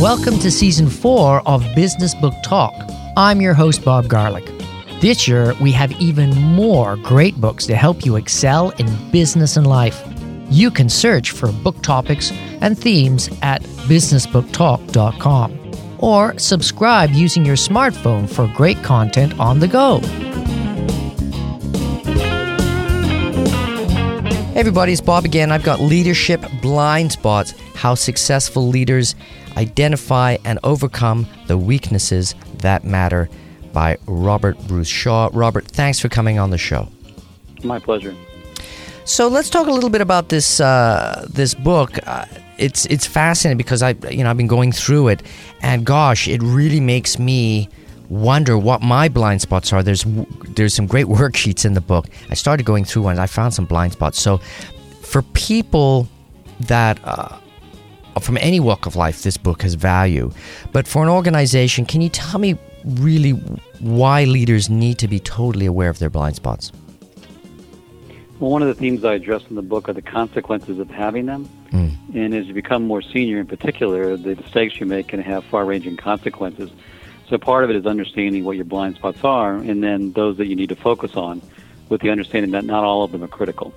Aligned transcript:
Welcome 0.00 0.38
to 0.38 0.50
season 0.52 0.88
four 0.88 1.42
of 1.44 1.64
Business 1.74 2.14
Book 2.14 2.34
Talk. 2.44 2.72
I'm 3.16 3.40
your 3.40 3.52
host, 3.52 3.84
Bob 3.84 4.06
Garlick. 4.06 4.46
This 5.00 5.26
year, 5.26 5.54
we 5.60 5.72
have 5.72 5.90
even 6.00 6.30
more 6.40 6.96
great 6.98 7.40
books 7.40 7.66
to 7.66 7.74
help 7.74 8.06
you 8.06 8.14
excel 8.14 8.70
in 8.78 9.10
business 9.10 9.56
and 9.56 9.66
life. 9.66 10.00
You 10.50 10.70
can 10.70 10.88
search 10.88 11.32
for 11.32 11.50
book 11.50 11.82
topics 11.82 12.30
and 12.60 12.78
themes 12.78 13.28
at 13.42 13.60
businessbooktalk.com 13.88 15.72
or 15.98 16.38
subscribe 16.38 17.10
using 17.10 17.44
your 17.44 17.56
smartphone 17.56 18.30
for 18.30 18.46
great 18.54 18.80
content 18.84 19.36
on 19.40 19.58
the 19.58 19.66
go. 19.66 19.98
Hey 24.58 24.62
everybody, 24.62 24.90
it's 24.90 25.00
Bob 25.00 25.24
again. 25.24 25.52
I've 25.52 25.62
got 25.62 25.78
Leadership 25.78 26.44
Blind 26.60 27.12
Spots 27.12 27.54
How 27.76 27.94
Successful 27.94 28.66
Leaders 28.66 29.14
Identify 29.56 30.38
and 30.44 30.58
Overcome 30.64 31.28
the 31.46 31.56
Weaknesses 31.56 32.34
That 32.56 32.82
Matter 32.82 33.28
by 33.72 33.98
Robert 34.06 34.58
Bruce 34.66 34.88
Shaw. 34.88 35.30
Robert, 35.32 35.64
thanks 35.64 36.00
for 36.00 36.08
coming 36.08 36.40
on 36.40 36.50
the 36.50 36.58
show. 36.58 36.88
My 37.62 37.78
pleasure. 37.78 38.16
So 39.04 39.28
let's 39.28 39.48
talk 39.48 39.68
a 39.68 39.70
little 39.70 39.90
bit 39.90 40.00
about 40.00 40.28
this 40.28 40.58
uh, 40.58 41.28
this 41.30 41.54
book. 41.54 41.96
Uh, 42.04 42.24
it's 42.58 42.84
it's 42.86 43.06
fascinating 43.06 43.58
because 43.58 43.80
I 43.80 43.90
you 44.10 44.24
know 44.24 44.30
I've 44.30 44.36
been 44.36 44.48
going 44.48 44.72
through 44.72 45.06
it, 45.06 45.22
and 45.62 45.86
gosh, 45.86 46.26
it 46.26 46.42
really 46.42 46.80
makes 46.80 47.16
me 47.16 47.68
wonder 48.08 48.56
what 48.58 48.82
my 48.82 49.08
blind 49.08 49.40
spots 49.40 49.72
are. 49.72 49.82
There's 49.82 50.04
there's 50.50 50.74
some 50.74 50.86
great 50.86 51.06
worksheets 51.20 51.64
in 51.64 51.74
the 51.74 51.80
book. 51.80 52.06
I 52.30 52.34
started 52.34 52.66
going 52.66 52.84
through 52.84 53.02
one. 53.02 53.18
I 53.18 53.26
found 53.26 53.54
some 53.54 53.64
blind 53.64 53.92
spots. 53.92 54.20
So 54.20 54.38
for 55.02 55.22
people 55.22 56.08
that 56.60 56.98
uh, 57.04 57.38
from 58.20 58.36
any 58.38 58.60
walk 58.60 58.86
of 58.86 58.96
life, 58.96 59.22
this 59.22 59.36
book 59.36 59.62
has 59.62 59.74
value. 59.74 60.30
But 60.72 60.88
for 60.88 61.02
an 61.02 61.08
organization, 61.08 61.86
can 61.86 62.00
you 62.00 62.08
tell 62.08 62.40
me 62.40 62.58
really 62.84 63.30
why 63.80 64.24
leaders 64.24 64.68
need 64.68 64.98
to 64.98 65.08
be 65.08 65.20
totally 65.20 65.66
aware 65.66 65.88
of 65.88 65.98
their 65.98 66.10
blind 66.10 66.36
spots? 66.36 66.72
Well, 68.40 68.50
one 68.52 68.62
of 68.62 68.68
the 68.68 68.74
themes 68.74 69.04
I 69.04 69.14
address 69.14 69.42
in 69.50 69.56
the 69.56 69.62
book 69.62 69.88
are 69.88 69.92
the 69.92 70.02
consequences 70.02 70.78
of 70.78 70.88
having 70.90 71.26
them. 71.26 71.48
Mm. 71.72 72.14
And 72.14 72.34
as 72.34 72.46
you 72.46 72.54
become 72.54 72.86
more 72.86 73.02
senior 73.02 73.40
in 73.40 73.46
particular, 73.46 74.16
the 74.16 74.36
mistakes 74.36 74.78
you 74.78 74.86
make 74.86 75.08
can 75.08 75.20
have 75.20 75.44
far 75.44 75.64
ranging 75.64 75.96
consequences. 75.96 76.70
So 77.28 77.36
part 77.36 77.64
of 77.64 77.70
it 77.70 77.76
is 77.76 77.84
understanding 77.84 78.44
what 78.44 78.56
your 78.56 78.64
blind 78.64 78.96
spots 78.96 79.22
are, 79.22 79.56
and 79.56 79.82
then 79.82 80.12
those 80.12 80.38
that 80.38 80.46
you 80.46 80.56
need 80.56 80.70
to 80.70 80.76
focus 80.76 81.14
on, 81.14 81.42
with 81.90 82.00
the 82.00 82.10
understanding 82.10 82.52
that 82.52 82.64
not 82.64 82.84
all 82.84 83.04
of 83.04 83.12
them 83.12 83.22
are 83.22 83.28
critical. 83.28 83.74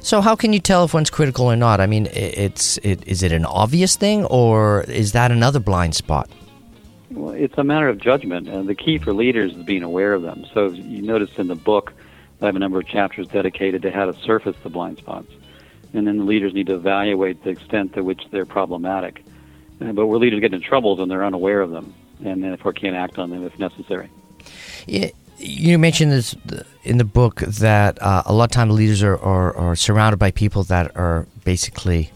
So 0.00 0.20
how 0.20 0.34
can 0.34 0.52
you 0.52 0.58
tell 0.58 0.84
if 0.84 0.92
one's 0.92 1.10
critical 1.10 1.46
or 1.46 1.56
not? 1.56 1.80
I 1.80 1.86
mean, 1.86 2.08
it's 2.12 2.76
it, 2.78 3.06
is 3.06 3.22
it 3.22 3.32
an 3.32 3.46
obvious 3.46 3.96
thing, 3.96 4.24
or 4.26 4.82
is 4.82 5.12
that 5.12 5.30
another 5.30 5.60
blind 5.60 5.94
spot? 5.94 6.28
Well, 7.10 7.32
it's 7.32 7.56
a 7.56 7.64
matter 7.64 7.88
of 7.88 7.98
judgment, 7.98 8.48
and 8.48 8.68
the 8.68 8.74
key 8.74 8.98
for 8.98 9.14
leaders 9.14 9.54
is 9.54 9.62
being 9.62 9.82
aware 9.82 10.12
of 10.12 10.22
them. 10.22 10.44
So 10.52 10.68
you 10.68 11.02
notice 11.02 11.30
in 11.38 11.46
the 11.46 11.54
book, 11.54 11.92
I 12.40 12.46
have 12.46 12.56
a 12.56 12.58
number 12.58 12.80
of 12.80 12.86
chapters 12.86 13.28
dedicated 13.28 13.82
to 13.82 13.90
how 13.90 14.06
to 14.06 14.18
surface 14.20 14.56
the 14.62 14.70
blind 14.70 14.98
spots, 14.98 15.30
and 15.94 16.06
then 16.06 16.18
the 16.18 16.24
leaders 16.24 16.52
need 16.52 16.66
to 16.66 16.74
evaluate 16.74 17.44
the 17.44 17.50
extent 17.50 17.94
to 17.94 18.02
which 18.02 18.22
they're 18.30 18.44
problematic. 18.44 19.24
Uh, 19.80 19.92
but 19.92 20.06
where 20.06 20.18
leaders 20.18 20.40
get 20.40 20.52
in 20.52 20.60
trouble 20.60 20.94
is 20.94 20.98
when 20.98 21.08
they're 21.08 21.24
unaware 21.24 21.60
of 21.60 21.70
them 21.70 21.94
and 22.24 22.42
therefore 22.42 22.72
can't 22.72 22.96
act 22.96 23.18
on 23.18 23.30
them 23.30 23.44
if 23.44 23.58
necessary. 23.58 24.08
Yeah, 24.86 25.10
you 25.38 25.78
mentioned 25.78 26.12
this 26.12 26.34
in 26.84 26.98
the 26.98 27.04
book 27.04 27.40
that 27.40 28.00
uh, 28.02 28.22
a 28.26 28.32
lot 28.32 28.44
of 28.44 28.50
times 28.50 28.72
leaders 28.72 29.02
are, 29.02 29.18
are, 29.18 29.56
are 29.56 29.76
surrounded 29.76 30.18
by 30.18 30.30
people 30.30 30.62
that 30.64 30.96
are 30.96 31.26
basically, 31.44 32.10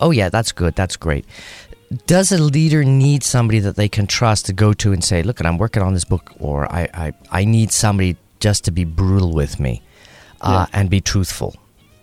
oh 0.00 0.10
yeah, 0.10 0.28
that's 0.28 0.52
good, 0.52 0.74
that's 0.74 0.96
great. 0.96 1.24
Does 2.06 2.32
a 2.32 2.38
leader 2.38 2.84
need 2.84 3.22
somebody 3.22 3.60
that 3.60 3.76
they 3.76 3.88
can 3.88 4.06
trust 4.06 4.46
to 4.46 4.52
go 4.52 4.72
to 4.74 4.92
and 4.92 5.02
say, 5.02 5.22
look, 5.22 5.42
I'm 5.44 5.56
working 5.56 5.82
on 5.82 5.94
this 5.94 6.04
book, 6.04 6.32
or 6.38 6.70
I, 6.70 6.88
I, 6.92 7.12
I 7.30 7.44
need 7.44 7.72
somebody 7.72 8.16
just 8.40 8.64
to 8.64 8.70
be 8.70 8.84
brutal 8.84 9.32
with 9.32 9.58
me 9.58 9.82
uh, 10.40 10.66
yes. 10.66 10.70
and 10.74 10.90
be 10.90 11.00
truthful? 11.00 11.56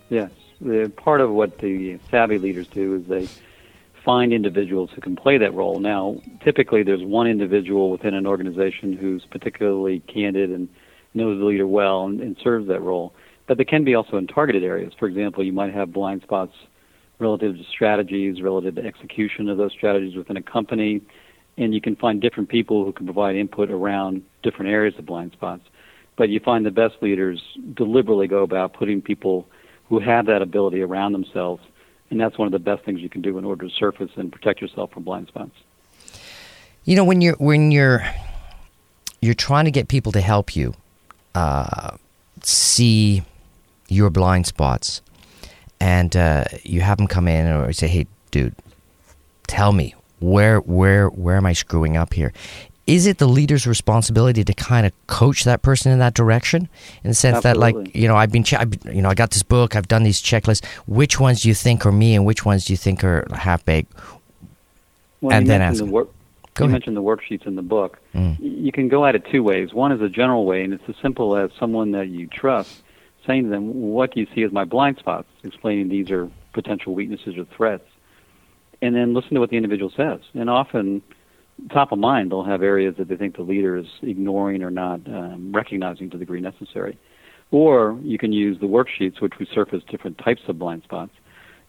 Yes. 0.10 0.32
The, 0.60 0.92
part 0.96 1.22
of 1.22 1.32
what 1.32 1.60
the 1.60 2.00
savvy 2.10 2.38
leaders 2.40 2.68
do 2.68 2.96
is 2.96 3.06
they 3.06 3.28
find 4.06 4.32
individuals 4.32 4.92
who 4.94 5.02
can 5.02 5.16
play 5.16 5.38
that 5.40 5.54
role. 5.54 5.80
Now, 5.80 6.22
typically, 6.44 6.84
there's 6.84 7.04
one 7.04 7.28
individual 7.28 7.90
within 7.90 8.14
an 8.14 8.28
organization 8.28 8.94
who's 8.94 9.26
particularly 9.26 10.00
candid 10.02 10.52
and 10.52 10.70
knows 11.16 11.40
the 11.40 11.46
leader 11.46 11.68
well 11.68 12.06
and, 12.06 12.22
and 12.22 12.38
serves 12.42 12.68
that 12.68 12.82
role. 12.82 13.14
But 13.48 13.58
they 13.58 13.66
can 13.66 13.84
be 13.84 13.96
also 13.96 14.18
in 14.18 14.28
targeted 14.28 14.64
areas. 14.64 14.94
For 14.98 15.08
example, 15.08 15.44
you 15.44 15.52
might 15.52 15.74
have 15.74 15.92
blind 15.92 16.22
spots 16.22 16.54
relative 17.20 17.58
to 17.58 17.64
strategies, 17.64 18.42
relative 18.42 18.76
to 18.76 18.86
execution 18.86 19.50
of 19.50 19.58
those 19.58 19.72
strategies 19.72 20.16
within 20.16 20.38
a 20.38 20.42
company, 20.42 21.02
and 21.58 21.74
you 21.74 21.82
can 21.82 21.96
find 21.96 22.22
different 22.22 22.50
people 22.50 22.86
who 22.86 22.92
can 22.92 23.06
provide 23.06 23.36
input 23.36 23.72
around 23.72 24.22
different 24.44 24.72
areas 24.72 24.94
of 25.00 25.06
blind 25.06 25.32
spots. 25.32 25.64
But 26.18 26.30
you 26.30 26.40
find 26.40 26.66
the 26.66 26.72
best 26.72 26.96
leaders 27.02 27.42
deliberately 27.74 28.28
go 28.28 28.44
about 28.44 28.74
putting 28.74 29.02
people 29.02 29.48
who 29.88 30.00
have 30.00 30.26
that 30.26 30.42
ability 30.42 30.82
around 30.82 31.14
themselves 31.14 31.62
and 32.10 32.20
that's 32.20 32.38
one 32.38 32.48
of 32.48 32.52
the 32.52 32.60
best 32.60 32.84
things 32.84 33.02
you 33.02 33.10
can 33.10 33.22
do 33.22 33.38
in 33.38 33.46
order 33.46 33.68
to 33.68 33.74
surface 33.74 34.12
and 34.16 34.32
protect 34.32 34.62
yourself 34.62 34.92
from 34.92 35.04
blind 35.04 35.28
spots. 35.28 35.56
You 36.84 36.96
know, 36.96 37.04
when 37.04 37.22
you're 37.22 37.36
when 37.36 37.72
you're 37.72 38.06
you're 39.22 39.34
trying 39.34 39.66
to 39.66 39.72
get 39.72 39.88
people 39.88 40.12
to 40.12 40.22
help 40.22 40.56
you 40.56 40.76
uh, 41.34 41.98
see 42.44 43.24
your 43.88 44.10
blind 44.10 44.46
spots, 44.46 45.02
and 45.80 46.16
uh, 46.16 46.46
you 46.64 46.82
have 46.82 46.98
them 46.98 47.08
come 47.08 47.28
in 47.28 47.48
or 47.48 47.74
say, 47.74 47.88
"Hey, 47.88 48.08
dude, 48.30 48.56
tell 49.48 49.72
me 49.72 49.96
where 50.20 50.60
where 50.60 51.10
where 51.10 51.38
am 51.38 51.46
I 51.46 51.54
screwing 51.54 51.98
up 51.98 52.14
here?" 52.14 52.34
Is 52.88 53.08
it 53.08 53.18
the 53.18 53.28
leader's 53.28 53.66
responsibility 53.66 54.44
to 54.44 54.54
kind 54.54 54.86
of 54.86 54.94
coach 55.08 55.44
that 55.44 55.62
person 55.62 55.92
in 55.92 56.00
that 56.00 56.14
direction? 56.14 56.70
In 57.04 57.10
the 57.10 57.14
sense 57.14 57.38
Absolutely. 57.38 57.72
that 57.74 57.78
like 57.80 57.96
you 57.96 58.08
know 58.08 58.16
i've 58.16 58.32
been 58.32 58.46
you 58.94 59.02
know 59.02 59.10
i 59.10 59.14
got 59.14 59.32
this 59.32 59.44
book 59.44 59.76
i've 59.76 59.88
done 59.88 60.04
these 60.04 60.22
checklists. 60.22 60.66
Which 60.88 61.20
ones 61.20 61.42
do 61.42 61.50
you 61.50 61.56
think 61.56 61.86
are 61.86 61.92
me 61.92 62.16
and 62.16 62.26
which 62.26 62.46
ones 62.46 62.66
do 62.66 62.74
you 62.74 62.78
think 62.78 63.04
are 63.04 63.26
half 63.34 63.66
baked? 63.66 63.92
Well, 65.22 65.36
and 65.36 65.48
then 65.48 65.62
ask 65.62 65.80
the 65.80 65.86
work, 65.86 66.10
go 66.54 66.66
you 66.66 66.70
ahead. 66.70 66.72
mentioned 66.74 66.98
the 66.98 67.02
worksheets 67.02 67.48
in 67.48 67.56
the 67.56 67.64
book. 67.64 68.00
Mm. 68.14 68.38
you 68.40 68.72
can 68.72 68.88
go 68.88 69.06
at 69.06 69.16
it 69.16 69.26
two 69.32 69.42
ways. 69.42 69.74
One 69.74 69.92
is 69.92 70.02
a 70.02 70.10
general 70.10 70.46
way 70.46 70.64
and 70.64 70.74
it's 70.74 70.88
as 70.88 70.96
simple 71.02 71.36
as 71.36 71.52
someone 71.60 71.92
that 71.92 72.08
you 72.10 72.28
trust 72.28 72.84
saying 73.26 73.46
to 73.46 73.50
them 73.50 73.92
what 73.92 74.14
do 74.14 74.20
you 74.20 74.28
see 74.36 74.44
as 74.44 74.52
my 74.52 74.66
blind 74.66 74.98
spots? 74.98 75.28
Explaining 75.44 75.90
these 75.90 76.12
are 76.12 76.30
potential 76.54 76.94
weaknesses 76.94 77.36
or 77.38 77.46
threats. 77.46 77.88
And 78.82 78.96
then 78.96 79.14
listen 79.14 79.34
to 79.34 79.40
what 79.40 79.50
the 79.50 79.58
individual 79.58 79.92
says. 79.96 80.20
And 80.36 80.50
often 80.50 81.02
top 81.72 81.92
of 81.92 82.00
mind, 82.00 82.32
they'll 82.32 82.44
have 82.44 82.62
areas 82.62 82.96
that 82.98 83.08
they 83.08 83.16
think 83.16 83.36
the 83.36 83.44
leader 83.44 83.78
is 83.78 83.86
ignoring 84.02 84.64
or 84.64 84.72
not 84.72 85.02
um, 85.08 85.52
recognizing 85.54 86.10
to 86.10 86.18
the 86.18 86.26
degree 86.26 86.42
necessary. 86.42 86.98
Or 87.52 87.98
you 88.02 88.18
can 88.18 88.34
use 88.34 88.60
the 88.60 88.66
worksheets, 88.66 89.22
which 89.22 89.34
we 89.40 89.48
surface 89.54 89.84
different 89.90 90.18
types 90.18 90.42
of 90.48 90.60
blind 90.60 90.84
spots, 90.84 91.12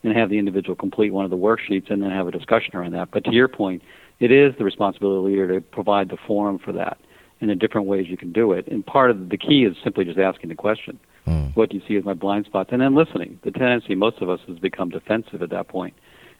and 0.02 0.16
have 0.16 0.30
the 0.30 0.38
individual 0.38 0.74
complete 0.74 1.10
one 1.10 1.24
of 1.24 1.30
the 1.30 1.36
worksheets 1.36 1.90
and 1.90 2.02
then 2.02 2.10
have 2.10 2.26
a 2.26 2.30
discussion 2.30 2.76
around 2.76 2.92
that. 2.92 3.10
But 3.10 3.24
to 3.24 3.32
your 3.32 3.48
point, 3.48 3.82
it 4.20 4.30
is 4.30 4.54
the 4.58 4.64
responsibility 4.64 5.18
of 5.18 5.22
the 5.24 5.28
leader 5.28 5.60
to 5.60 5.60
provide 5.60 6.08
the 6.08 6.16
forum 6.26 6.58
for 6.58 6.72
that 6.72 6.98
and 7.40 7.50
the 7.50 7.54
different 7.54 7.86
ways 7.86 8.06
you 8.08 8.16
can 8.16 8.32
do 8.32 8.52
it. 8.52 8.66
And 8.68 8.84
part 8.84 9.10
of 9.10 9.28
the 9.28 9.36
key 9.36 9.64
is 9.64 9.76
simply 9.84 10.04
just 10.04 10.18
asking 10.18 10.48
the 10.48 10.54
question. 10.54 10.98
Mm. 11.26 11.54
What 11.54 11.70
do 11.70 11.76
you 11.76 11.82
see 11.86 11.96
as 11.96 12.04
my 12.04 12.14
blind 12.14 12.46
spots? 12.46 12.70
And 12.72 12.80
then 12.80 12.94
listening. 12.94 13.38
The 13.44 13.50
tendency, 13.50 13.94
most 13.94 14.22
of 14.22 14.30
us, 14.30 14.40
has 14.48 14.58
become 14.58 14.88
defensive 14.88 15.42
at 15.42 15.50
that 15.50 15.68
point 15.68 15.94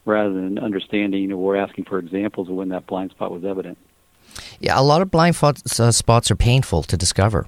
rather 0.06 0.32
than 0.32 0.58
understanding 0.58 1.32
or 1.32 1.56
asking 1.56 1.84
for 1.84 1.98
examples 1.98 2.48
of 2.48 2.54
when 2.54 2.70
that 2.70 2.86
blind 2.86 3.10
spot 3.10 3.30
was 3.30 3.44
evident. 3.44 3.76
Yeah, 4.60 4.78
a 4.78 4.82
lot 4.82 5.02
of 5.02 5.10
blind 5.10 5.36
spots, 5.36 5.78
uh, 5.78 5.92
spots 5.92 6.30
are 6.30 6.36
painful 6.36 6.82
to 6.84 6.96
discover. 6.96 7.46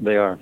They 0.00 0.16
are. 0.16 0.38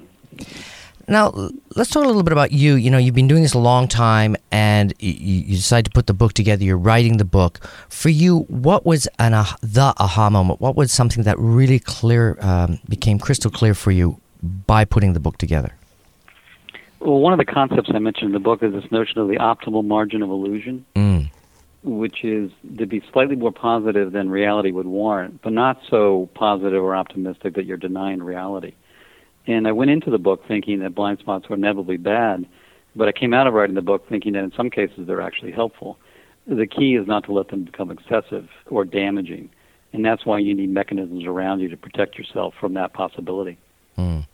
Now, 1.09 1.51
let's 1.75 1.91
talk 1.91 2.05
a 2.05 2.07
little 2.07 2.23
bit 2.23 2.33
about 2.33 2.53
you. 2.53 2.75
You 2.75 2.91
know, 2.91 2.99
you've 2.99 3.15
been 3.15 3.29
doing 3.29 3.43
this 3.43 3.55
a 3.55 3.59
long 3.59 3.89
time 3.89 4.37
and 4.51 4.95
you, 5.01 5.13
you 5.13 5.57
decide 5.57 5.85
to 5.85 5.91
put 5.91 6.07
the 6.07 6.15
book 6.15 6.33
together. 6.33 6.65
You're 6.65 6.79
writing 6.79 7.17
the 7.17 7.25
book. 7.25 7.59
For 7.89 8.09
you, 8.09 8.41
what 8.49 8.87
was 8.87 9.09
an, 9.19 9.35
uh, 9.35 9.45
the 9.63 9.95
aha 9.99 10.31
moment? 10.31 10.61
What 10.61 10.77
was 10.77 10.93
something 10.93 11.25
that 11.25 11.39
really 11.39 11.81
clear, 11.81 12.39
um, 12.41 12.79
became 12.89 13.19
crystal 13.19 13.51
clear 13.51 13.75
for 13.75 13.91
you 13.91 14.21
by 14.43 14.85
putting 14.85 15.13
the 15.13 15.21
book 15.21 15.39
together? 15.39 15.75
Well, 17.05 17.19
one 17.19 17.33
of 17.33 17.41
the 17.41 17.45
concepts 17.45 17.91
I 17.93 17.99
mentioned 17.99 18.27
in 18.27 18.33
the 18.33 18.39
book 18.39 18.63
is 18.63 18.73
this 18.73 18.91
notion 18.93 19.19
of 19.19 19.27
the 19.27 19.37
optimal 19.37 19.85
margin 19.85 20.23
of 20.23 20.31
illusion, 20.31 20.87
mm. 20.95 21.29
which 21.83 22.23
is 22.23 22.53
to 22.79 22.87
be 22.87 23.03
slightly 23.13 23.35
more 23.35 23.51
positive 23.51 24.13
than 24.13 24.31
reality 24.31 24.71
would 24.71 24.87
warrant, 24.87 25.43
but 25.43 25.53
not 25.53 25.81
so 25.91 26.29
positive 26.35 26.81
or 26.81 26.95
optimistic 26.95 27.55
that 27.55 27.67
you're 27.67 27.77
denying 27.77 28.23
reality. 28.23 28.75
And 29.49 29.67
I 29.67 29.73
went 29.73 29.91
into 29.91 30.11
the 30.11 30.19
book 30.19 30.47
thinking 30.47 30.79
that 30.81 30.95
blind 30.95 31.19
spots 31.19 31.49
were 31.49 31.57
inevitably 31.57 31.97
bad, 31.97 32.47
but 32.95 33.09
I 33.09 33.13
came 33.13 33.35
out 33.35 33.49
of 33.49 33.55
writing 33.55 33.75
the 33.75 33.83
book 33.83 34.09
thinking 34.09 34.35
that 34.35 34.45
in 34.45 34.53
some 34.57 34.71
cases 34.71 35.09
they're 35.09 35.23
actually 35.23 35.51
helpful. 35.51 35.99
The 36.47 36.69
key 36.69 36.95
is 36.95 37.09
not 37.09 37.25
to 37.25 37.33
let 37.33 37.49
them 37.49 37.65
become 37.65 37.91
excessive 37.91 38.49
or 38.67 38.85
damaging, 38.85 39.51
and 39.93 40.05
that's 40.05 40.25
why 40.25 40.39
you 40.39 40.55
need 40.55 40.71
mechanisms 40.71 41.25
around 41.25 41.61
you 41.61 41.69
to 41.69 41.77
protect 41.77 42.17
yourself 42.17 42.55
from 42.61 42.75
that 42.75 42.93
possibility. 42.93 43.59
Mm. 43.99 44.25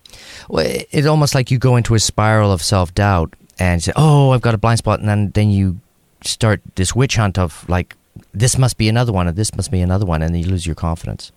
Well, 0.49 0.67
it's 0.91 1.07
almost 1.07 1.35
like 1.35 1.51
you 1.51 1.59
go 1.59 1.77
into 1.77 1.95
a 1.95 1.99
spiral 1.99 2.53
of 2.53 2.63
self 2.63 2.95
doubt 2.95 3.35
and 3.59 3.83
say, 3.83 3.93
"Oh, 3.97 4.31
I've 4.31 4.41
got 4.41 4.55
a 4.55 4.59
blind 4.59 4.79
spot," 4.79 5.01
and 5.01 5.09
then 5.09 5.31
then 5.31 5.51
you 5.51 5.81
start 6.25 6.61
this 6.75 6.95
witch 6.95 7.17
hunt 7.17 7.39
of 7.39 7.69
like, 7.69 7.97
this 8.33 8.59
must 8.59 8.79
be 8.79 8.89
another 8.89 9.13
one, 9.13 9.29
or 9.29 9.33
this 9.33 9.55
must 9.55 9.71
be 9.71 9.81
another 9.81 10.07
one, 10.07 10.23
and 10.23 10.35
then 10.35 10.43
you 10.43 10.49
lose 10.49 10.67
your 10.67 10.75
confidence. 10.75 11.33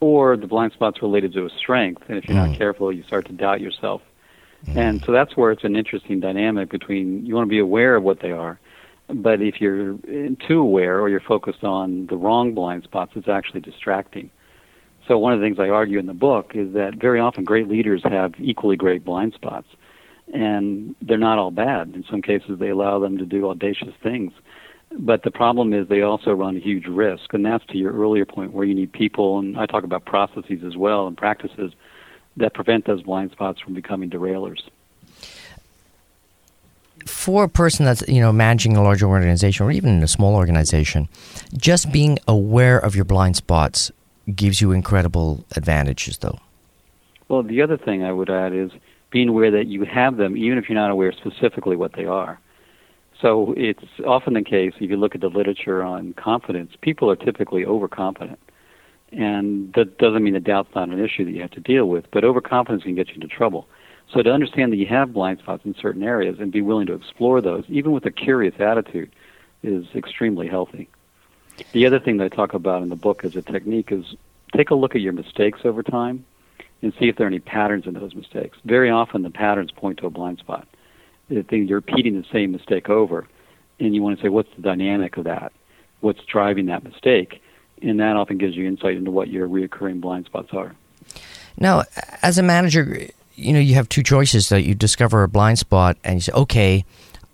Or 0.00 0.36
the 0.36 0.46
blind 0.46 0.72
spot's 0.72 1.00
related 1.00 1.32
to 1.34 1.46
a 1.46 1.50
strength, 1.50 2.02
and 2.08 2.18
if 2.18 2.28
you're 2.28 2.36
mm. 2.36 2.48
not 2.48 2.58
careful, 2.58 2.92
you 2.92 3.02
start 3.04 3.26
to 3.26 3.32
doubt 3.32 3.60
yourself. 3.60 4.02
Mm. 4.66 4.76
And 4.76 5.04
so 5.04 5.12
that's 5.12 5.36
where 5.36 5.52
it's 5.52 5.64
an 5.64 5.76
interesting 5.76 6.20
dynamic 6.20 6.70
between 6.70 7.24
you 7.24 7.34
want 7.34 7.46
to 7.46 7.50
be 7.50 7.58
aware 7.58 7.96
of 7.96 8.02
what 8.02 8.20
they 8.20 8.32
are, 8.32 8.58
but 9.08 9.40
if 9.40 9.60
you're 9.60 9.96
too 10.46 10.60
aware 10.60 11.00
or 11.00 11.08
you're 11.08 11.20
focused 11.20 11.64
on 11.64 12.06
the 12.06 12.16
wrong 12.16 12.54
blind 12.54 12.84
spots, 12.84 13.12
it's 13.14 13.28
actually 13.28 13.60
distracting. 13.60 14.30
So 15.08 15.18
one 15.18 15.32
of 15.32 15.40
the 15.40 15.46
things 15.46 15.58
I 15.58 15.68
argue 15.68 15.98
in 15.98 16.06
the 16.06 16.14
book 16.14 16.52
is 16.54 16.74
that 16.74 16.94
very 16.94 17.18
often 17.18 17.44
great 17.44 17.68
leaders 17.68 18.02
have 18.04 18.34
equally 18.38 18.76
great 18.76 19.04
blind 19.04 19.34
spots, 19.34 19.66
and 20.32 20.94
they're 21.02 21.18
not 21.18 21.38
all 21.38 21.50
bad. 21.50 21.92
In 21.94 22.04
some 22.08 22.22
cases, 22.22 22.58
they 22.58 22.68
allow 22.68 22.98
them 22.98 23.18
to 23.18 23.26
do 23.26 23.48
audacious 23.48 23.94
things. 24.02 24.32
But 24.98 25.22
the 25.22 25.30
problem 25.30 25.72
is 25.72 25.88
they 25.88 26.02
also 26.02 26.32
run 26.32 26.56
huge 26.56 26.86
risk, 26.86 27.32
and 27.32 27.44
that's 27.44 27.64
to 27.66 27.78
your 27.78 27.92
earlier 27.92 28.26
point 28.26 28.52
where 28.52 28.64
you 28.64 28.74
need 28.74 28.92
people, 28.92 29.38
and 29.38 29.58
I 29.58 29.66
talk 29.66 29.84
about 29.84 30.04
processes 30.04 30.62
as 30.64 30.76
well 30.76 31.06
and 31.06 31.16
practices 31.16 31.72
that 32.36 32.54
prevent 32.54 32.84
those 32.86 33.02
blind 33.02 33.32
spots 33.32 33.60
from 33.60 33.74
becoming 33.74 34.10
derailers 34.10 34.60
for 37.06 37.44
a 37.44 37.48
person 37.48 37.84
that's 37.84 38.06
you 38.08 38.20
know 38.20 38.32
managing 38.32 38.76
a 38.76 38.82
larger 38.82 39.06
organization 39.06 39.66
or 39.66 39.72
even 39.72 40.02
a 40.02 40.08
small 40.08 40.36
organization, 40.36 41.08
just 41.56 41.90
being 41.90 42.18
aware 42.28 42.78
of 42.78 42.94
your 42.94 43.04
blind 43.04 43.36
spots 43.36 43.90
gives 44.34 44.60
you 44.60 44.72
incredible 44.72 45.44
advantages, 45.56 46.18
though. 46.18 46.38
Well, 47.28 47.42
the 47.42 47.62
other 47.62 47.76
thing 47.76 48.04
I 48.04 48.12
would 48.12 48.30
add 48.30 48.52
is 48.52 48.70
being 49.10 49.28
aware 49.28 49.50
that 49.50 49.66
you 49.66 49.84
have 49.84 50.16
them, 50.16 50.36
even 50.36 50.58
if 50.58 50.68
you're 50.68 50.78
not 50.78 50.90
aware 50.90 51.12
specifically 51.12 51.76
what 51.76 51.94
they 51.94 52.04
are. 52.04 52.38
So 53.20 53.54
it's 53.56 53.84
often 54.06 54.34
the 54.34 54.42
case, 54.42 54.72
if 54.80 54.90
you 54.90 54.96
look 54.96 55.14
at 55.14 55.20
the 55.20 55.28
literature 55.28 55.82
on 55.82 56.12
confidence, 56.14 56.72
people 56.80 57.10
are 57.10 57.16
typically 57.16 57.64
overconfident. 57.64 58.38
And 59.12 59.72
that 59.74 59.98
doesn't 59.98 60.24
mean 60.24 60.34
that 60.34 60.44
doubt's 60.44 60.74
not 60.74 60.88
an 60.88 60.98
issue 60.98 61.24
that 61.24 61.32
you 61.32 61.42
have 61.42 61.50
to 61.52 61.60
deal 61.60 61.86
with, 61.86 62.10
but 62.10 62.24
overconfidence 62.24 62.82
can 62.82 62.94
get 62.94 63.08
you 63.08 63.14
into 63.16 63.28
trouble. 63.28 63.68
So 64.12 64.22
to 64.22 64.30
understand 64.30 64.72
that 64.72 64.76
you 64.76 64.86
have 64.86 65.12
blind 65.12 65.38
spots 65.38 65.64
in 65.64 65.74
certain 65.80 66.02
areas 66.02 66.36
and 66.40 66.50
be 66.50 66.62
willing 66.62 66.86
to 66.86 66.94
explore 66.94 67.40
those, 67.40 67.64
even 67.68 67.92
with 67.92 68.04
a 68.06 68.10
curious 68.10 68.54
attitude, 68.58 69.10
is 69.62 69.86
extremely 69.94 70.48
healthy. 70.48 70.88
The 71.72 71.86
other 71.86 72.00
thing 72.00 72.18
that 72.18 72.24
I 72.24 72.28
talk 72.28 72.54
about 72.54 72.82
in 72.82 72.88
the 72.88 72.96
book 72.96 73.24
as 73.24 73.36
a 73.36 73.42
technique 73.42 73.92
is 73.92 74.14
take 74.54 74.70
a 74.70 74.74
look 74.74 74.94
at 74.94 75.00
your 75.00 75.12
mistakes 75.12 75.60
over 75.64 75.82
time 75.82 76.24
and 76.82 76.92
see 76.98 77.08
if 77.08 77.16
there 77.16 77.26
are 77.26 77.28
any 77.28 77.38
patterns 77.38 77.86
in 77.86 77.94
those 77.94 78.14
mistakes. 78.14 78.58
Very 78.64 78.90
often 78.90 79.22
the 79.22 79.30
patterns 79.30 79.70
point 79.70 79.98
to 79.98 80.06
a 80.06 80.10
blind 80.10 80.38
spot. 80.38 80.66
The 81.28 81.42
thing 81.42 81.66
You're 81.66 81.78
repeating 81.78 82.20
the 82.20 82.26
same 82.32 82.52
mistake 82.52 82.90
over, 82.90 83.26
and 83.78 83.94
you 83.94 84.02
want 84.02 84.18
to 84.18 84.22
say, 84.22 84.28
what's 84.28 84.54
the 84.56 84.62
dynamic 84.62 85.16
of 85.16 85.24
that? 85.24 85.52
What's 86.00 86.24
driving 86.24 86.66
that 86.66 86.84
mistake? 86.84 87.40
And 87.80 88.00
that 88.00 88.16
often 88.16 88.38
gives 88.38 88.56
you 88.56 88.66
insight 88.66 88.96
into 88.96 89.10
what 89.10 89.28
your 89.28 89.48
reoccurring 89.48 90.00
blind 90.00 90.26
spots 90.26 90.48
are. 90.52 90.74
Now, 91.56 91.84
as 92.22 92.38
a 92.38 92.42
manager, 92.42 93.08
you 93.34 93.52
know 93.52 93.58
you 93.58 93.74
have 93.74 93.88
two 93.88 94.02
choices 94.02 94.48
that 94.50 94.62
you 94.62 94.74
discover 94.74 95.22
a 95.22 95.28
blind 95.28 95.58
spot 95.58 95.96
and 96.04 96.16
you 96.16 96.20
say 96.20 96.32
okay 96.32 96.84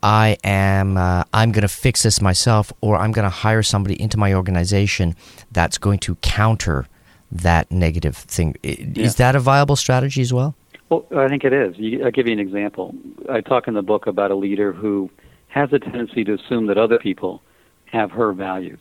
i 0.03 0.37
am 0.45 0.97
uh, 0.97 1.25
i'm 1.33 1.53
going 1.53 1.63
to 1.63 1.69
fix 1.69 2.03
this 2.03 2.21
myself 2.21 2.73
or 2.81 2.97
i'm 2.97 3.13
going 3.13 3.25
to 3.25 3.31
hire 3.31 3.63
somebody 3.63 4.01
into 4.01 4.17
my 4.17 4.33
organization 4.35 5.15
that's 5.53 5.79
going 5.79 5.99
to 5.99 6.15
counter 6.17 6.87
that 7.31 7.71
negative 7.71 8.17
thing. 8.17 8.57
Is 8.63 8.97
yeah. 8.97 9.09
that 9.19 9.37
a 9.37 9.41
viable 9.41 9.77
strategy 9.77 10.23
as 10.23 10.33
well? 10.33 10.55
Well 10.89 11.07
i 11.17 11.29
think 11.29 11.45
it 11.45 11.53
is. 11.53 11.77
I'll 12.03 12.11
give 12.11 12.27
you 12.27 12.33
an 12.33 12.39
example. 12.39 12.95
I 13.29 13.41
talk 13.41 13.69
in 13.69 13.75
the 13.75 13.83
book 13.83 14.07
about 14.07 14.31
a 14.31 14.35
leader 14.35 14.73
who 14.73 15.11
has 15.49 15.73
a 15.73 15.79
tendency 15.79 16.25
to 16.25 16.35
assume 16.35 16.67
that 16.67 16.79
other 16.79 16.99
people 16.99 17.43
have 17.87 18.11
her 18.13 18.33
values. 18.33 18.81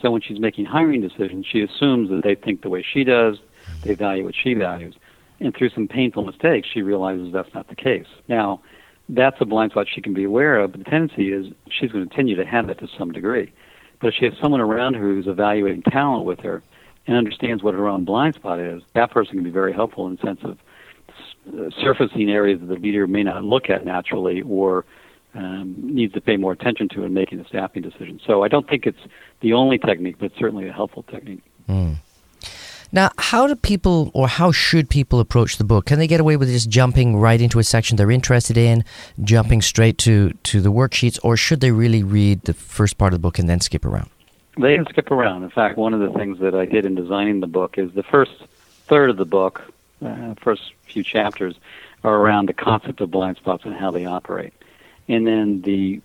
So 0.00 0.10
when 0.10 0.20
she's 0.20 0.38
making 0.38 0.66
hiring 0.66 1.00
decisions 1.00 1.46
she 1.46 1.60
assumes 1.62 2.10
that 2.10 2.22
they 2.22 2.34
think 2.34 2.62
the 2.62 2.68
way 2.68 2.82
she 2.82 3.04
does 3.04 3.38
they 3.82 3.94
value 3.94 4.24
what 4.24 4.34
she 4.34 4.54
values. 4.54 4.94
And 5.40 5.54
through 5.54 5.70
some 5.70 5.88
painful 5.88 6.24
mistakes, 6.24 6.68
she 6.72 6.82
realizes 6.82 7.32
that's 7.32 7.52
not 7.54 7.68
the 7.68 7.74
case. 7.74 8.06
Now, 8.28 8.60
that's 9.08 9.36
a 9.40 9.44
blind 9.44 9.72
spot 9.72 9.86
she 9.92 10.00
can 10.00 10.14
be 10.14 10.24
aware 10.24 10.58
of, 10.58 10.72
but 10.72 10.84
the 10.84 10.90
tendency 10.90 11.32
is 11.32 11.46
she's 11.70 11.92
going 11.92 12.04
to 12.04 12.08
continue 12.08 12.36
to 12.36 12.44
have 12.44 12.66
that 12.68 12.78
to 12.78 12.88
some 12.98 13.12
degree. 13.12 13.52
But 14.00 14.08
if 14.08 14.14
she 14.14 14.24
has 14.24 14.34
someone 14.40 14.60
around 14.60 14.94
her 14.94 15.02
who's 15.02 15.26
evaluating 15.26 15.82
talent 15.82 16.24
with 16.24 16.40
her 16.40 16.62
and 17.06 17.16
understands 17.16 17.62
what 17.62 17.74
her 17.74 17.88
own 17.88 18.04
blind 18.04 18.34
spot 18.34 18.58
is, 18.58 18.82
that 18.94 19.10
person 19.10 19.34
can 19.34 19.44
be 19.44 19.50
very 19.50 19.72
helpful 19.72 20.06
in 20.06 20.16
the 20.16 20.22
sense 20.22 20.40
of 20.42 20.58
surfacing 21.82 22.30
areas 22.30 22.60
that 22.60 22.66
the 22.66 22.76
leader 22.76 23.06
may 23.06 23.22
not 23.22 23.44
look 23.44 23.68
at 23.68 23.84
naturally 23.84 24.42
or 24.42 24.84
um, 25.34 25.74
needs 25.78 26.14
to 26.14 26.20
pay 26.20 26.36
more 26.36 26.52
attention 26.52 26.88
to 26.90 27.02
in 27.02 27.12
making 27.12 27.40
a 27.40 27.48
staffing 27.48 27.82
decision. 27.82 28.20
So 28.26 28.42
I 28.42 28.48
don't 28.48 28.68
think 28.68 28.86
it's 28.86 29.00
the 29.40 29.52
only 29.52 29.78
technique, 29.78 30.16
but 30.18 30.32
certainly 30.38 30.68
a 30.68 30.72
helpful 30.72 31.02
technique. 31.02 31.42
Mm. 31.68 31.96
Now, 32.94 33.10
how 33.18 33.48
do 33.48 33.56
people 33.56 34.12
or 34.14 34.28
how 34.28 34.52
should 34.52 34.88
people 34.88 35.18
approach 35.18 35.56
the 35.56 35.64
book? 35.64 35.86
Can 35.86 35.98
they 35.98 36.06
get 36.06 36.20
away 36.20 36.36
with 36.36 36.48
just 36.48 36.70
jumping 36.70 37.16
right 37.16 37.40
into 37.40 37.58
a 37.58 37.64
section 37.64 37.96
they're 37.96 38.08
interested 38.08 38.56
in, 38.56 38.84
jumping 39.20 39.62
straight 39.62 39.98
to, 39.98 40.30
to 40.44 40.60
the 40.60 40.70
worksheets, 40.70 41.18
or 41.24 41.36
should 41.36 41.60
they 41.60 41.72
really 41.72 42.04
read 42.04 42.42
the 42.42 42.54
first 42.54 42.96
part 42.96 43.12
of 43.12 43.18
the 43.18 43.22
book 43.22 43.40
and 43.40 43.48
then 43.48 43.58
skip 43.58 43.84
around? 43.84 44.10
They 44.56 44.76
can 44.76 44.86
skip 44.86 45.10
around. 45.10 45.42
In 45.42 45.50
fact, 45.50 45.76
one 45.76 45.92
of 45.92 45.98
the 45.98 46.16
things 46.16 46.38
that 46.38 46.54
I 46.54 46.66
did 46.66 46.86
in 46.86 46.94
designing 46.94 47.40
the 47.40 47.48
book 47.48 47.78
is 47.78 47.92
the 47.94 48.04
first 48.04 48.30
third 48.86 49.10
of 49.10 49.16
the 49.16 49.24
book, 49.24 49.62
uh, 50.00 50.34
first 50.40 50.62
few 50.86 51.02
chapters, 51.02 51.56
are 52.04 52.14
around 52.14 52.46
the 52.46 52.54
concept 52.54 53.00
of 53.00 53.10
blind 53.10 53.38
spots 53.38 53.64
and 53.64 53.74
how 53.74 53.90
they 53.90 54.04
operate. 54.04 54.52
And 55.08 55.26
then 55.26 55.62
the 55.62 56.00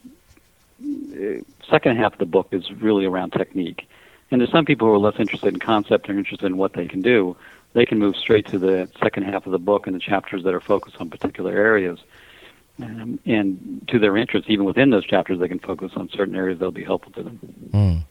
uh, 0.82 1.44
second 1.70 1.98
half 1.98 2.14
of 2.14 2.20
the 2.20 2.26
book 2.26 2.48
is 2.52 2.72
really 2.72 3.06
around 3.06 3.34
technique. 3.34 3.88
And 4.32 4.42
there's 4.42 4.52
some 4.52 4.66
people 4.66 4.88
who 4.88 4.94
are 4.94 5.00
less 5.00 5.20
interested 5.20 5.54
in 5.54 5.60
concept 5.60 6.10
and 6.10 6.18
interested 6.18 6.46
in 6.46 6.58
what 6.58 6.74
they 6.74 6.88
can 6.88 7.02
do. 7.02 7.36
They 7.74 7.86
can 7.86 8.00
move 8.00 8.16
straight 8.16 8.48
to 8.48 8.60
the 8.60 8.90
second 9.02 9.24
half 9.24 9.46
of 9.46 9.52
the 9.52 9.60
book 9.60 9.88
and 9.88 9.96
the 9.96 10.00
chapters 10.00 10.44
that 10.44 10.54
are 10.54 10.62
focused 10.62 10.98
on 11.00 11.10
particular 11.10 11.52
areas. 11.52 12.00
Um, 12.82 13.20
and 13.26 13.84
to 13.90 14.00
their 14.00 14.16
interests, 14.16 14.50
even 14.50 14.66
within 14.66 14.90
those 14.90 15.06
chapters, 15.06 15.40
they 15.40 15.48
can 15.48 15.60
focus 15.60 15.92
on 15.96 16.10
certain 16.10 16.36
areas 16.36 16.60
that'll 16.60 16.72
be 16.72 16.84
helpful 16.84 17.12
to 17.14 17.24
them. 17.24 17.40
Mm. 17.72 18.02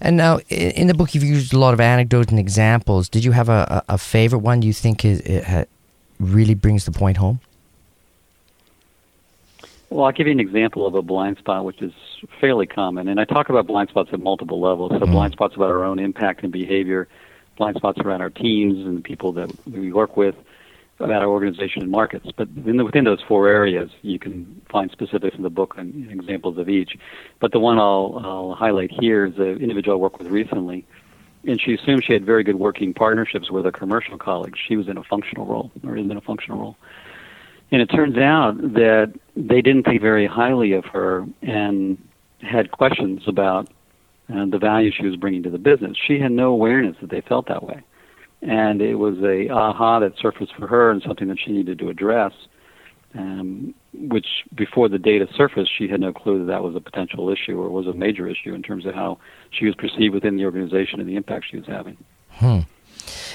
And 0.00 0.16
now, 0.16 0.38
in 0.48 0.88
the 0.88 0.94
book, 0.94 1.14
you've 1.14 1.24
used 1.24 1.54
a 1.54 1.58
lot 1.58 1.74
of 1.74 1.80
anecdotes 1.80 2.30
and 2.30 2.38
examples. 2.38 3.08
Did 3.08 3.24
you 3.24 3.32
have 3.32 3.48
a, 3.48 3.84
a 3.88 3.96
favorite 3.96 4.40
one 4.40 4.62
you 4.62 4.72
think 4.72 5.04
is, 5.04 5.20
it 5.20 5.68
really 6.18 6.54
brings 6.54 6.84
the 6.84 6.92
point 6.92 7.16
home? 7.16 7.40
Well, 9.92 10.06
I'll 10.06 10.12
give 10.12 10.26
you 10.26 10.32
an 10.32 10.40
example 10.40 10.86
of 10.86 10.94
a 10.94 11.02
blind 11.02 11.36
spot, 11.36 11.66
which 11.66 11.82
is 11.82 11.92
fairly 12.40 12.66
common. 12.66 13.08
And 13.08 13.20
I 13.20 13.24
talk 13.24 13.50
about 13.50 13.66
blind 13.66 13.90
spots 13.90 14.08
at 14.14 14.20
multiple 14.20 14.58
levels. 14.58 14.90
So, 14.90 15.00
mm-hmm. 15.00 15.12
blind 15.12 15.32
spots 15.34 15.54
about 15.54 15.68
our 15.68 15.84
own 15.84 15.98
impact 15.98 16.42
and 16.42 16.50
behavior, 16.50 17.08
blind 17.58 17.76
spots 17.76 18.00
around 18.00 18.22
our 18.22 18.30
teams 18.30 18.86
and 18.86 18.96
the 18.96 19.02
people 19.02 19.32
that 19.32 19.50
we 19.66 19.92
work 19.92 20.16
with, 20.16 20.34
about 20.98 21.22
our 21.22 21.28
organization 21.28 21.82
and 21.82 21.90
markets. 21.90 22.26
But 22.34 22.48
the, 22.54 22.82
within 22.82 23.04
those 23.04 23.20
four 23.20 23.48
areas, 23.48 23.90
you 24.00 24.18
can 24.18 24.62
find 24.70 24.90
specifics 24.90 25.36
in 25.36 25.42
the 25.42 25.50
book 25.50 25.74
and 25.76 26.10
examples 26.10 26.56
of 26.56 26.70
each. 26.70 26.96
But 27.38 27.52
the 27.52 27.60
one 27.60 27.78
I'll, 27.78 28.18
I'll 28.24 28.54
highlight 28.54 28.92
here 28.98 29.26
is 29.26 29.36
an 29.36 29.58
individual 29.60 29.98
I 29.98 30.00
worked 30.00 30.20
with 30.20 30.28
recently. 30.28 30.86
And 31.46 31.60
she 31.60 31.74
assumed 31.74 32.04
she 32.04 32.14
had 32.14 32.24
very 32.24 32.44
good 32.44 32.54
working 32.54 32.94
partnerships 32.94 33.50
with 33.50 33.66
her 33.66 33.72
commercial 33.72 34.16
colleagues. 34.16 34.58
She 34.66 34.76
was 34.76 34.88
in 34.88 34.96
a 34.96 35.02
functional 35.02 35.44
role, 35.44 35.70
or 35.84 35.98
is 35.98 36.10
in 36.10 36.16
a 36.16 36.20
functional 36.22 36.58
role. 36.58 36.76
And 37.72 37.80
it 37.80 37.86
turns 37.86 38.18
out 38.18 38.58
that 38.74 39.14
they 39.34 39.62
didn't 39.62 39.84
think 39.84 40.02
very 40.02 40.26
highly 40.26 40.74
of 40.74 40.84
her 40.84 41.26
and 41.40 41.96
had 42.42 42.70
questions 42.70 43.22
about 43.26 43.68
uh, 44.32 44.44
the 44.50 44.58
value 44.58 44.90
she 44.94 45.06
was 45.06 45.16
bringing 45.16 45.42
to 45.44 45.50
the 45.50 45.58
business. 45.58 45.96
She 46.06 46.20
had 46.20 46.32
no 46.32 46.52
awareness 46.52 46.96
that 47.00 47.10
they 47.10 47.22
felt 47.22 47.48
that 47.48 47.62
way. 47.62 47.82
And 48.42 48.82
it 48.82 48.96
was 48.96 49.16
a 49.22 49.48
aha 49.48 50.00
that 50.00 50.12
surfaced 50.20 50.52
for 50.58 50.66
her 50.66 50.90
and 50.90 51.02
something 51.06 51.28
that 51.28 51.38
she 51.42 51.52
needed 51.52 51.78
to 51.78 51.88
address, 51.88 52.32
um, 53.14 53.74
which 53.94 54.26
before 54.54 54.90
the 54.90 54.98
data 54.98 55.26
surfaced, 55.34 55.70
she 55.76 55.88
had 55.88 56.00
no 56.00 56.12
clue 56.12 56.40
that 56.40 56.52
that 56.52 56.62
was 56.62 56.76
a 56.76 56.80
potential 56.80 57.30
issue 57.30 57.58
or 57.58 57.70
was 57.70 57.86
a 57.86 57.94
major 57.94 58.28
issue 58.28 58.52
in 58.52 58.62
terms 58.62 58.84
of 58.84 58.94
how 58.94 59.18
she 59.50 59.64
was 59.64 59.74
perceived 59.76 60.12
within 60.12 60.36
the 60.36 60.44
organization 60.44 61.00
and 61.00 61.08
the 61.08 61.16
impact 61.16 61.46
she 61.50 61.56
was 61.56 61.66
having. 61.66 61.96
Hmm. 62.32 62.60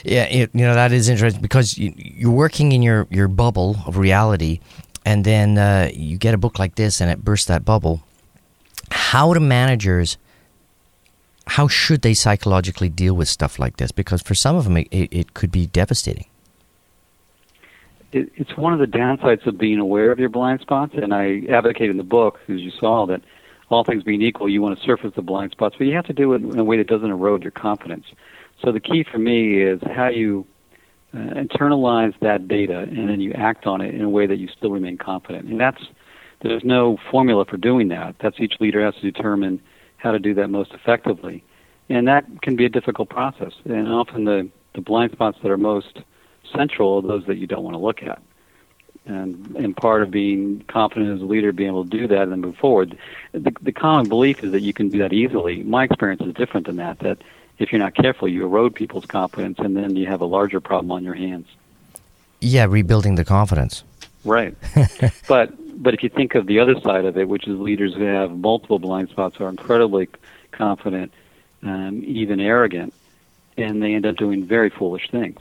Yeah, 0.04 0.24
it, 0.24 0.50
you 0.54 0.62
know 0.62 0.74
that 0.74 0.92
is 0.92 1.10
interesting 1.10 1.42
because 1.42 1.78
you, 1.78 2.30
are 2.30 2.32
working 2.32 2.72
in 2.72 2.82
your, 2.82 3.08
your 3.10 3.28
bubble 3.28 3.78
of 3.86 3.98
reality, 3.98 4.60
and 5.06 5.26
then 5.26 5.58
uh, 5.58 5.90
you 5.94 6.18
get 6.18 6.34
a 6.34 6.38
book 6.38 6.60
like 6.60 6.76
this 6.76 7.02
and 7.02 7.10
it 7.10 7.24
bursts 7.24 7.48
that 7.48 7.64
bubble. 7.64 8.02
How 8.92 9.34
do 9.34 9.40
managers? 9.40 10.18
How 11.46 11.68
should 11.68 12.02
they 12.02 12.14
psychologically 12.14 12.90
deal 12.90 13.14
with 13.14 13.30
stuff 13.30 13.58
like 13.58 13.78
this? 13.78 13.92
Because 13.92 14.22
for 14.22 14.36
some 14.36 14.56
of 14.56 14.66
them, 14.66 14.78
it, 14.78 14.88
it 14.92 15.34
could 15.34 15.52
be 15.52 15.68
devastating. 15.68 16.26
It, 18.12 18.32
it's 18.36 18.56
one 18.58 18.74
of 18.74 18.80
the 18.80 18.86
downsides 18.86 19.46
of 19.46 19.58
being 19.58 19.80
aware 19.80 20.12
of 20.12 20.20
your 20.20 20.30
blind 20.30 20.62
spots, 20.62 20.94
and 20.96 21.14
I 21.14 21.44
advocate 21.50 21.90
in 21.90 21.98
the 21.98 22.04
book, 22.04 22.40
as 22.50 22.60
you 22.60 22.72
saw, 22.72 23.06
that 23.06 23.22
all 23.70 23.84
things 23.84 24.04
being 24.04 24.22
equal, 24.22 24.50
you 24.50 24.62
want 24.62 24.78
to 24.78 24.84
surface 24.84 25.14
the 25.16 25.22
blind 25.22 25.52
spots, 25.52 25.76
but 25.78 25.88
you 25.88 25.96
have 25.96 26.06
to 26.06 26.14
do 26.14 26.34
it 26.34 26.42
in 26.42 26.58
a 26.58 26.64
way 26.64 26.78
that 26.78 26.88
doesn't 26.88 27.10
erode 27.10 27.44
your 27.44 27.52
confidence. 27.52 28.06
So 28.64 28.72
the 28.72 28.80
key 28.80 29.04
for 29.10 29.18
me 29.18 29.62
is 29.62 29.80
how 29.96 30.10
you 30.10 30.46
uh, 31.14 31.18
internalize 31.18 32.14
that 32.22 32.48
data 32.48 32.80
and 32.80 33.10
then 33.10 33.22
you 33.22 33.32
act 33.34 33.66
on 33.66 33.82
it 33.82 33.94
in 33.94 34.02
a 34.02 34.10
way 34.10 34.26
that 34.26 34.38
you 34.38 34.48
still 34.48 34.72
remain 34.72 34.98
confident. 34.98 35.48
And 35.48 35.60
that's 35.60 35.82
there's 36.42 36.64
no 36.64 36.98
formula 37.10 37.46
for 37.46 37.58
doing 37.58 37.88
that. 37.90 38.16
That's 38.22 38.40
each 38.40 38.56
leader 38.60 38.84
has 38.84 38.96
to 38.96 39.02
determine 39.02 39.62
how 39.98 40.12
to 40.12 40.20
do 40.20 40.34
that 40.36 40.50
most 40.50 40.72
effectively. 40.72 41.44
And 41.90 42.08
that 42.08 42.26
can 42.42 42.56
be 42.56 42.66
a 42.66 42.70
difficult 42.70 43.10
process. 43.10 43.54
And 43.66 43.88
often 43.88 44.26
the, 44.26 44.50
the 44.76 44.82
blind 44.82 45.14
spots 45.14 45.38
that 45.42 45.50
are 45.50 45.58
most 45.58 46.00
central 46.56 46.98
are 46.98 47.02
those 47.02 47.26
that 47.26 47.38
you 47.38 47.48
don't 47.48 47.64
want 47.64 47.74
to 47.74 47.80
look 47.80 48.04
at. 48.04 48.22
And, 49.06 49.56
and 49.56 49.76
part 49.76 50.04
of 50.04 50.12
being 50.12 50.66
confident 50.68 51.16
as 51.16 51.22
a 51.22 51.26
leader, 51.26 51.54
being 51.54 51.70
able 51.70 51.86
to 51.86 51.90
do 51.90 52.08
that 52.08 52.24
and 52.28 52.42
move 52.42 52.58
forward. 52.58 52.98
The, 53.32 53.54
the 53.62 53.72
common 53.72 54.10
belief 54.10 54.44
is 54.44 54.52
that 54.52 54.62
you 54.62 54.74
can 54.74 54.90
do 54.90 55.00
that 55.00 55.14
easily. 55.14 55.64
My 55.64 55.86
experience 55.86 56.22
is 56.22 56.34
different 56.34 56.68
than 56.68 56.76
that, 56.76 57.00
that 57.00 57.20
if 57.60 57.72
you're 57.72 57.80
not 57.80 57.96
careful, 57.96 58.28
you 58.28 58.44
erode 58.44 58.76
people's 58.76 59.06
confidence 59.06 59.60
and 59.60 59.76
then 59.76 59.96
you 59.96 60.08
have 60.08 60.22
a 60.22 60.26
larger 60.26 60.60
problem 60.60 60.92
on 60.92 61.04
your 61.04 61.16
hands. 61.16 61.48
Yeah, 62.40 62.66
rebuilding 62.70 63.16
the 63.16 63.26
confidence. 63.26 63.84
Right. 64.24 64.56
but 65.28 65.54
but 65.82 65.94
if 65.94 66.04
you 66.04 66.10
think 66.10 66.36
of 66.36 66.48
the 66.48 66.60
other 66.60 66.80
side 66.82 67.06
of 67.06 67.18
it, 67.18 67.28
which 67.28 67.48
is 67.48 67.58
leaders 67.60 67.94
who 67.94 68.04
have 68.04 68.32
multiple 68.32 68.80
blind 68.80 69.10
spots 69.10 69.40
are 69.40 69.50
incredibly 69.50 70.10
confident, 70.52 71.12
um, 71.64 72.04
even 72.06 72.40
arrogant, 72.40 72.94
and 73.58 73.82
they 73.82 73.94
end 73.94 74.06
up 74.06 74.16
doing 74.16 74.46
very 74.46 74.70
foolish 74.70 75.10
things. 75.10 75.40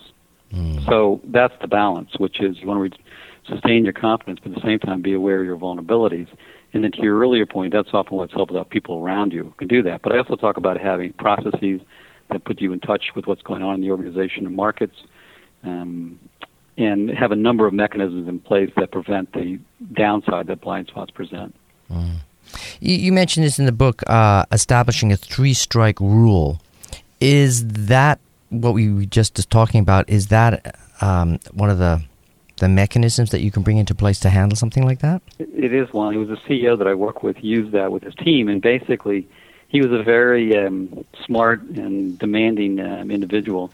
Mm. 0.53 0.85
So 0.87 1.21
that's 1.25 1.55
the 1.61 1.69
balance, 1.69 2.11
which 2.19 2.41
is 2.41 2.59
you 2.61 2.67
want 2.67 2.79
to 2.79 2.97
re- 2.97 3.05
sustain 3.49 3.85
your 3.85 3.93
confidence, 3.93 4.41
but 4.43 4.53
at 4.53 4.57
the 4.57 4.67
same 4.67 4.79
time 4.79 5.03
be 5.03 5.15
aware 5.15 5.41
of 5.41 5.47
your 5.47 5.57
vulnerabilities. 5.57 6.29
And 6.73 6.85
then 6.85 6.93
to 6.93 7.03
your 7.03 7.19
earlier 7.19 7.47
point, 7.47 7.73
that's 7.73 7.89
often 7.93 8.17
what's 8.17 8.33
helped 8.33 8.55
out 8.55 8.71
people 8.71 8.99
around 8.99 9.33
you 9.33 9.45
who 9.45 9.51
can 9.53 9.69
do 9.69 9.83
that. 9.83 10.03
But 10.03 10.13
I 10.13 10.19
also 10.19 10.37
talk 10.37 10.57
about 10.57 10.79
having 10.79 11.13
processes 11.15 11.81
that 12.31 12.45
put 12.45 12.61
you 12.61 12.73
in 12.73 12.81
touch 12.81 13.15
with 13.15 13.27
what's 13.27 13.43
going 13.43 13.63
on 13.63 13.77
in 13.77 13.81
the 13.81 13.91
organization 13.91 14.47
and 14.47 14.55
markets. 14.55 14.97
Um, 15.63 16.19
and 16.79 17.11
have 17.11 17.33
a 17.33 17.37
number 17.37 17.67
of 17.67 17.73
mechanisms 17.73 18.29
in 18.29 18.39
place 18.39 18.71
that 18.77 18.91
prevent 18.91 19.33
the 19.33 19.59
downside 19.93 20.47
that 20.47 20.61
blind 20.61 20.89
spots 20.89 21.11
present. 21.11 21.55
Mm. 21.91 22.17
You, 22.81 22.97
you, 22.97 23.13
mentioned 23.13 23.47
this 23.47 23.59
in 23.59 23.67
the 23.67 23.73
book, 23.73 24.03
uh, 24.09 24.45
establishing 24.53 25.11
a 25.11 25.17
three 25.17 25.55
strike 25.55 25.99
rule. 26.01 26.61
Is 27.21 27.67
that 27.67 28.21
what 28.51 28.75
we 28.75 28.93
were 28.93 29.05
just 29.05 29.51
talking 29.51 29.81
about? 29.81 30.09
Is 30.09 30.29
that 30.29 30.77
um, 31.01 31.39
one 31.53 31.71
of 31.71 31.79
the 31.79 32.03
the 32.59 32.69
mechanisms 32.71 33.31
that 33.33 33.43
you 33.43 33.51
can 33.51 33.63
bring 33.63 33.77
into 33.77 33.95
place 33.95 34.19
to 34.21 34.31
handle 34.31 34.57
something 34.57 34.83
like 34.83 35.01
that? 35.01 35.21
It 35.39 35.75
is 35.75 35.93
one. 35.93 36.13
He 36.13 36.19
was 36.19 36.31
a 36.31 36.41
CEO 36.49 36.79
that 36.79 36.87
I 36.87 36.95
work 36.95 37.23
with, 37.23 37.37
used 37.43 37.73
that 37.73 37.93
with 37.93 38.03
his 38.03 38.15
team, 38.15 38.49
and 38.49 38.63
basically, 38.63 39.29
he 39.69 39.81
was 39.81 39.93
a 39.93 40.03
very 40.03 40.57
um, 40.57 41.05
smart 41.25 41.63
and 41.63 42.19
demanding 42.19 42.81
um, 42.81 43.11
individual, 43.11 43.73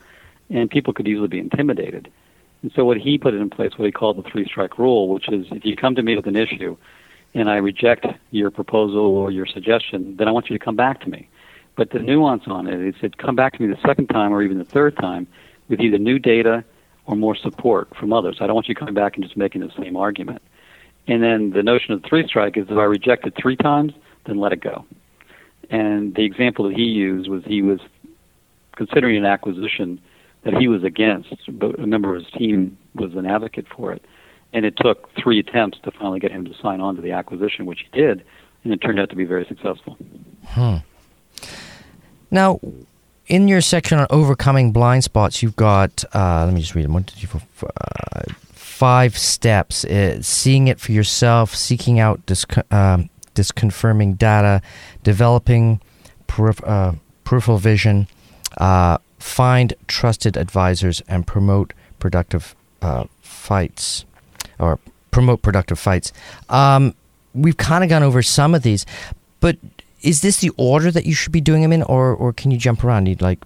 and 0.51 0.71
people 0.71 0.93
could 0.93 1.07
easily 1.07 1.29
be 1.29 1.39
intimidated. 1.39 2.11
And 2.63 2.73
so 2.75 2.85
what 2.85 2.97
he 2.97 3.19
put 3.19 3.35
in 3.35 3.51
place, 3.51 3.73
what 3.77 3.87
he 3.87 3.93
called 3.93 4.17
the 4.17 4.29
three 4.29 4.45
strike 4.45 4.79
rule, 4.79 5.09
which 5.09 5.29
is 5.29 5.47
if 5.51 5.65
you 5.65 5.77
come 5.77 5.95
to 5.97 6.03
me 6.03 6.17
with 6.17 6.27
an 6.27 6.37
issue 6.37 6.77
and 7.35 7.51
I 7.51 7.57
reject 7.57 8.07
your 8.31 8.51
proposal 8.51 9.01
or 9.01 9.31
your 9.31 9.47
suggestion, 9.47 10.17
then 10.17 10.29
I 10.29 10.33
want 10.33 10.49
you 10.49 10.59
to 10.59 10.65
come 10.65 10.77
back 10.77 11.01
to 11.01 11.11
me. 11.11 11.29
But 11.77 11.91
the 11.91 11.99
nuance 11.99 12.45
on 12.47 12.67
it, 12.67 12.95
he 12.95 13.01
said, 13.01 13.19
come 13.19 13.35
back 13.35 13.55
to 13.55 13.63
me 13.63 13.75
the 13.75 13.81
second 13.87 14.09
time 14.09 14.33
or 14.33 14.43
even 14.43 14.59
the 14.59 14.65
third 14.65 14.97
time 14.97 15.27
with 15.69 15.81
either 15.81 15.99
new 15.99 16.19
data 16.19 16.63
or 17.07 17.17
more 17.17 17.35
support 17.35 17.97
from 17.97 18.13
others. 18.13 18.37
I 18.41 18.47
don't 18.47 18.55
want 18.55 18.69
you 18.69 18.75
coming 18.75 18.95
back 18.95 19.17
and 19.17 19.25
just 19.25 19.37
making 19.37 19.63
the 19.63 19.73
same 19.77 19.97
argument. 19.97 20.43
And 21.09 21.23
then 21.23 21.51
the 21.51 21.63
notion 21.63 21.95
of 21.95 22.05
three 22.05 22.27
strike 22.29 22.57
is 22.57 22.67
if 22.69 22.77
I 22.77 22.85
reject 22.85 23.27
it 23.27 23.35
three 23.41 23.57
times, 23.57 23.93
then 24.27 24.39
let 24.39 24.53
it 24.53 24.61
go. 24.61 24.85
And 25.71 26.15
the 26.15 26.25
example 26.25 26.69
that 26.69 26.77
he 26.77 26.85
used 26.85 27.29
was 27.29 27.45
he 27.45 27.63
was 27.63 27.81
considering 28.77 29.17
an 29.17 29.25
acquisition 29.25 30.01
that 30.43 30.55
he 30.55 30.69
was 30.69 30.83
against, 30.83 31.35
but 31.59 31.79
a 31.79 31.87
member 31.87 32.17
of 32.17 32.23
his 32.23 32.33
team 32.33 32.77
was 32.95 33.15
an 33.15 33.27
advocate 33.27 33.67
for 33.75 33.93
it. 33.93 34.05
And 34.53 34.65
it 34.67 34.75
took 34.77 35.09
three 35.15 35.39
attempts 35.39 35.79
to 35.85 35.91
finally 35.93 36.21
get 36.21 36.31
him 36.31 36.45
to 36.45 36.55
sign 36.61 36.81
on 36.81 36.97
to 36.97 37.03
the 37.03 37.13
acquisition, 37.13 37.65
which 37.65 37.81
he 37.81 37.99
did, 37.99 38.25
and 38.65 38.73
it 38.73 38.79
turned 38.79 39.01
out 39.01 39.09
to 39.11 39.17
be 39.17 39.25
very 39.25 39.47
successful. 39.47 39.97
Hmm. 40.47 40.77
Now, 42.31 42.61
in 43.27 43.49
your 43.49 43.61
section 43.61 43.99
on 43.99 44.07
overcoming 44.11 44.73
blind 44.73 45.05
spots, 45.05 45.43
you've 45.43 45.57
got, 45.57 46.05
uh, 46.15 46.45
let 46.45 46.55
me 46.55 46.61
just 46.61 46.75
read 46.75 46.85
them. 46.85 47.05
Four, 47.05 47.71
five, 48.53 49.17
steps. 49.17 49.85
Uh, 49.85 50.21
seeing 50.23 50.69
it 50.69 50.81
for 50.81 50.93
yourself, 50.93 51.55
seeking 51.55 52.01
out 52.01 52.25
disc- 52.27 52.73
um, 52.73 53.09
disconfirming 53.35 54.19
data, 54.19 54.63
developing 55.03 55.81
perif- 56.29 56.67
uh, 56.67 56.93
peripheral 57.25 57.59
vision, 57.59 58.09
uh, 58.59 58.99
find 59.19 59.75
trusted 59.87 60.37
advisors 60.37 61.03
and 61.09 61.27
promote 61.27 61.73
productive 61.99 62.55
uh, 62.83 63.05
fights 63.21 64.05
or 64.59 64.79
promote 65.11 65.43
productive 65.43 65.79
fights. 65.79 66.13
Um, 66.49 66.95
we've 67.35 67.57
kind 67.57 67.85
of 67.85 67.91
gone 67.91 68.03
over 68.03 68.23
some 68.23 68.55
of 68.55 68.63
these, 68.63 68.85
but 69.41 69.57
is 70.03 70.21
this 70.21 70.41
the 70.41 70.51
order 70.57 70.91
that 70.91 71.07
you 71.07 71.15
should 71.15 71.33
be 71.33 71.41
doing 71.41 71.63
them 71.63 71.73
in, 71.73 71.83
or 71.85 72.15
or 72.15 72.33
can 72.33 72.51
you 72.51 72.59
jump 72.59 72.83
around? 72.83 73.07
You'd 73.07 73.23
like 73.23 73.39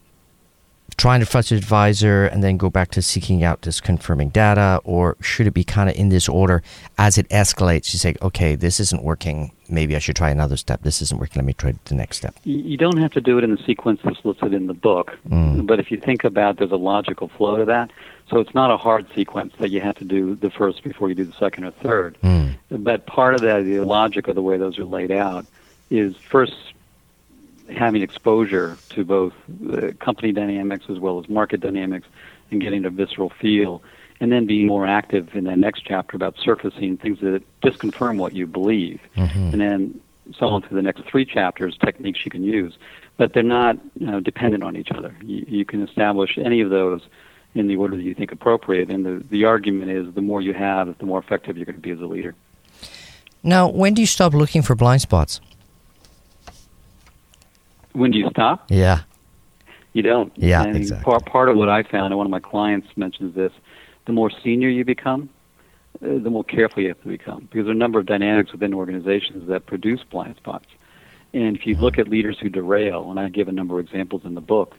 trying 0.97 1.21
to 1.21 1.27
trusted 1.27 1.59
advisor 1.59 2.25
and 2.25 2.43
then 2.43 2.57
go 2.57 2.71
back 2.71 2.91
to 2.93 3.03
seeking 3.03 3.45
out 3.45 3.61
disconfirming 3.61 4.33
data, 4.33 4.81
or 4.85 5.17
should 5.21 5.47
it 5.47 5.53
be 5.53 5.65
kind 5.65 5.91
of 5.91 5.97
in 5.97 6.09
this 6.09 6.29
order 6.29 6.63
as 6.97 7.19
it 7.19 7.29
escalates? 7.29 7.93
You 7.93 7.99
say, 7.99 8.17
okay, 8.23 8.57
this 8.57 8.81
isn't 8.81 9.03
working. 9.03 9.53
Maybe 9.69 9.95
I 9.97 9.99
should 9.99 10.17
try 10.17 10.31
another 10.31 10.57
step. 10.57 10.83
This 10.83 11.03
isn't 11.03 11.21
working. 11.21 11.41
Let 11.41 11.45
me 11.45 11.53
try 11.53 11.75
the 11.85 11.95
next 11.95 12.19
step. 12.19 12.37
You 12.45 12.77
don't 12.77 12.99
have 12.99 13.13
to 13.13 13.21
do 13.21 13.37
it 13.37 13.45
in 13.45 13.51
the 13.51 13.63
sequence 13.65 14.01
that's 14.05 14.25
listed 14.25 14.55
in 14.55 14.69
the 14.69 14.75
book, 14.75 15.17
mm. 15.29 15.67
but 15.67 15.81
if 15.81 15.91
you 15.91 15.99
think 15.99 16.25
about, 16.25 16.59
there's 16.59 16.73
a 16.73 16.77
logical 16.77 17.29
flow 17.29 17.57
to 17.57 17.65
that. 17.67 17.91
So 18.31 18.39
it's 18.41 18.55
not 18.55 18.71
a 18.71 18.77
hard 18.77 19.07
sequence 19.15 19.53
that 19.59 19.71
you 19.71 19.81
have 19.81 19.97
to 19.97 20.05
do 20.05 20.35
the 20.35 20.51
first 20.51 20.83
before 20.83 21.09
you 21.09 21.15
do 21.15 21.25
the 21.25 21.33
second 21.33 21.65
or 21.65 21.71
third. 21.73 22.17
Mm. 22.23 22.57
But 22.71 23.07
part 23.07 23.35
of 23.35 23.41
the 23.41 23.81
logic 23.81 24.29
of 24.29 24.35
the 24.35 24.43
way 24.43 24.57
those 24.57 24.79
are 24.79 24.85
laid 24.85 25.11
out, 25.11 25.47
is 25.91 26.17
first 26.17 26.55
having 27.75 28.03
exposure 28.03 28.77
to 28.91 29.05
both 29.05 29.33
the 29.49 29.93
company 29.95 30.33
dynamics 30.33 30.87
as 30.89 30.99
well 30.99 31.19
as 31.19 31.29
market 31.29 31.61
dynamics 31.61 32.07
and 32.51 32.61
getting 32.61 32.85
a 32.85 32.91
visceral 32.91 33.31
feel, 33.31 33.83
and 34.21 34.33
then 34.33 34.47
being 34.47 34.67
more 34.67 34.87
active 34.87 35.35
in 35.35 35.45
that 35.45 35.59
next 35.59 35.85
chapter 35.85 36.17
about 36.17 36.37
surfacing 36.39 36.97
things 36.97 37.21
that 37.21 37.43
disconfirm 37.63 38.19
what 38.19 38.33
you 38.35 38.47
believe, 38.47 39.01
mm-hmm. 39.17 39.39
and 39.39 39.61
then 39.61 40.01
so 40.39 40.47
on 40.47 40.63
through 40.63 40.77
the 40.77 40.83
next 40.83 41.05
three 41.05 41.25
chapters, 41.25 41.77
techniques 41.79 42.25
you 42.25 42.31
can 42.31 42.43
use. 42.43 42.77
But 43.17 43.33
they're 43.33 43.43
not 43.43 43.79
you 43.99 44.07
know, 44.07 44.21
dependent 44.21 44.63
on 44.63 44.77
each 44.77 44.91
other. 44.91 45.15
You, 45.23 45.45
you 45.49 45.65
can 45.65 45.83
establish 45.87 46.37
any 46.37 46.61
of 46.61 46.71
those 46.71 47.03
in 47.55 47.69
the 47.69 47.77
order 47.77 47.97
that 47.97 48.03
you 48.03 48.15
think 48.15 48.33
appropriate, 48.33 48.91
and 48.91 49.07
the, 49.07 49.25
the 49.31 49.45
argument 49.45 49.91
is 49.91 50.13
the 50.15 50.21
more 50.21 50.41
you 50.41 50.53
have, 50.53 50.97
the 50.99 51.07
more 51.07 51.19
effective 51.19 51.57
you're 51.57 51.65
going 51.65 51.77
to 51.77 51.81
be 51.81 51.91
as 51.91 52.01
a 52.01 52.07
leader. 52.07 52.35
Now, 53.43 53.69
when 53.69 53.95
do 53.95 54.03
you 54.03 54.07
stop 54.07 54.35
looking 54.35 54.63
for 54.63 54.75
blind 54.75 55.03
spots? 55.03 55.41
When 57.97 58.11
do 58.11 58.19
you 58.19 58.29
stop? 58.31 58.71
Yeah. 58.71 59.01
You 59.93 60.03
don't. 60.03 60.33
Yeah, 60.37 60.63
and 60.63 60.77
exactly. 60.77 61.05
Part, 61.05 61.27
part 61.27 61.49
of 61.49 61.57
what 61.57 61.69
I 61.71 61.83
found, 61.83 62.07
and 62.07 62.17
one 62.17 62.27
of 62.27 62.31
my 62.31 62.41
clients 62.41 62.89
mentions 62.97 63.35
this, 63.35 63.53
the 64.05 64.13
more 64.13 64.31
senior 64.45 64.69
you 64.69 64.85
become, 64.85 65.31
uh, 66.03 66.19
the 66.19 66.31
more 66.31 66.45
careful 66.45 66.83
you 66.83 66.89
have 66.89 67.01
to 67.03 67.09
become 67.09 67.49
because 67.51 67.65
there 67.65 67.69
are 67.69 67.73
a 67.73 67.75
number 67.75 67.99
of 67.99 68.05
dynamics 68.05 68.53
within 68.53 68.75
organizations 68.75 69.49
that 69.49 69.65
produce 69.65 70.03
blind 70.11 70.37
spots. 70.37 70.67
And 71.33 71.57
if 71.57 71.67
you 71.67 71.77
look 71.77 71.99
at 71.99 72.09
leaders 72.09 72.39
who 72.39 72.51
derail, 72.51 73.11
and 73.11 73.19
I 73.19 73.29
give 73.31 73.49
a 73.49 73.53
number 73.53 73.79
of 73.79 73.87
examples 73.87 74.23
in 74.25 74.35
the 74.35 74.41
book, 74.41 74.77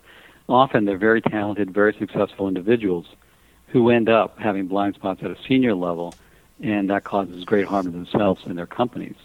often 0.47 0.85
they're 0.85 0.97
very 0.97 1.21
talented, 1.21 1.71
very 1.71 1.95
successful 1.97 2.47
individuals 2.47 3.07
who 3.67 3.89
end 3.89 4.09
up 4.09 4.37
having 4.39 4.67
blind 4.67 4.95
spots 4.95 5.21
at 5.23 5.31
a 5.31 5.37
senior 5.47 5.73
level, 5.73 6.13
and 6.61 6.89
that 6.89 7.03
causes 7.03 7.43
great 7.43 7.65
harm 7.65 7.85
to 7.85 7.91
themselves 7.91 8.43
and 8.45 8.57
their 8.57 8.67
companies. 8.67 9.15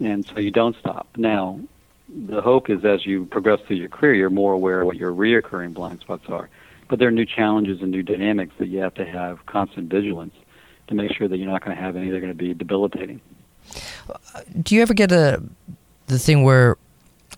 And 0.00 0.26
so 0.26 0.40
you 0.40 0.50
don't 0.50 0.76
stop. 0.76 1.08
Now, 1.16 1.60
the 2.28 2.40
hope 2.40 2.70
is 2.70 2.84
as 2.84 3.06
you 3.06 3.26
progress 3.26 3.60
through 3.66 3.76
your 3.76 3.88
career, 3.88 4.14
you're 4.14 4.30
more 4.30 4.52
aware 4.52 4.80
of 4.80 4.86
what 4.86 4.96
your 4.96 5.12
reoccurring 5.12 5.74
blind 5.74 6.00
spots 6.00 6.24
are. 6.28 6.48
But 6.88 6.98
there 6.98 7.08
are 7.08 7.12
new 7.12 7.26
challenges 7.26 7.80
and 7.82 7.90
new 7.90 8.02
dynamics 8.02 8.54
that 8.58 8.66
you 8.66 8.80
have 8.80 8.94
to 8.94 9.04
have 9.04 9.46
constant 9.46 9.90
vigilance 9.90 10.34
to 10.88 10.94
make 10.94 11.12
sure 11.12 11.28
that 11.28 11.36
you're 11.38 11.50
not 11.50 11.64
going 11.64 11.76
to 11.76 11.82
have 11.82 11.96
any 11.96 12.10
that 12.10 12.16
are 12.16 12.20
going 12.20 12.32
to 12.32 12.38
be 12.38 12.52
debilitating. 12.52 13.20
Do 14.60 14.74
you 14.74 14.82
ever 14.82 14.94
get 14.94 15.12
a 15.12 15.42
the 16.06 16.18
thing 16.18 16.42
where 16.42 16.76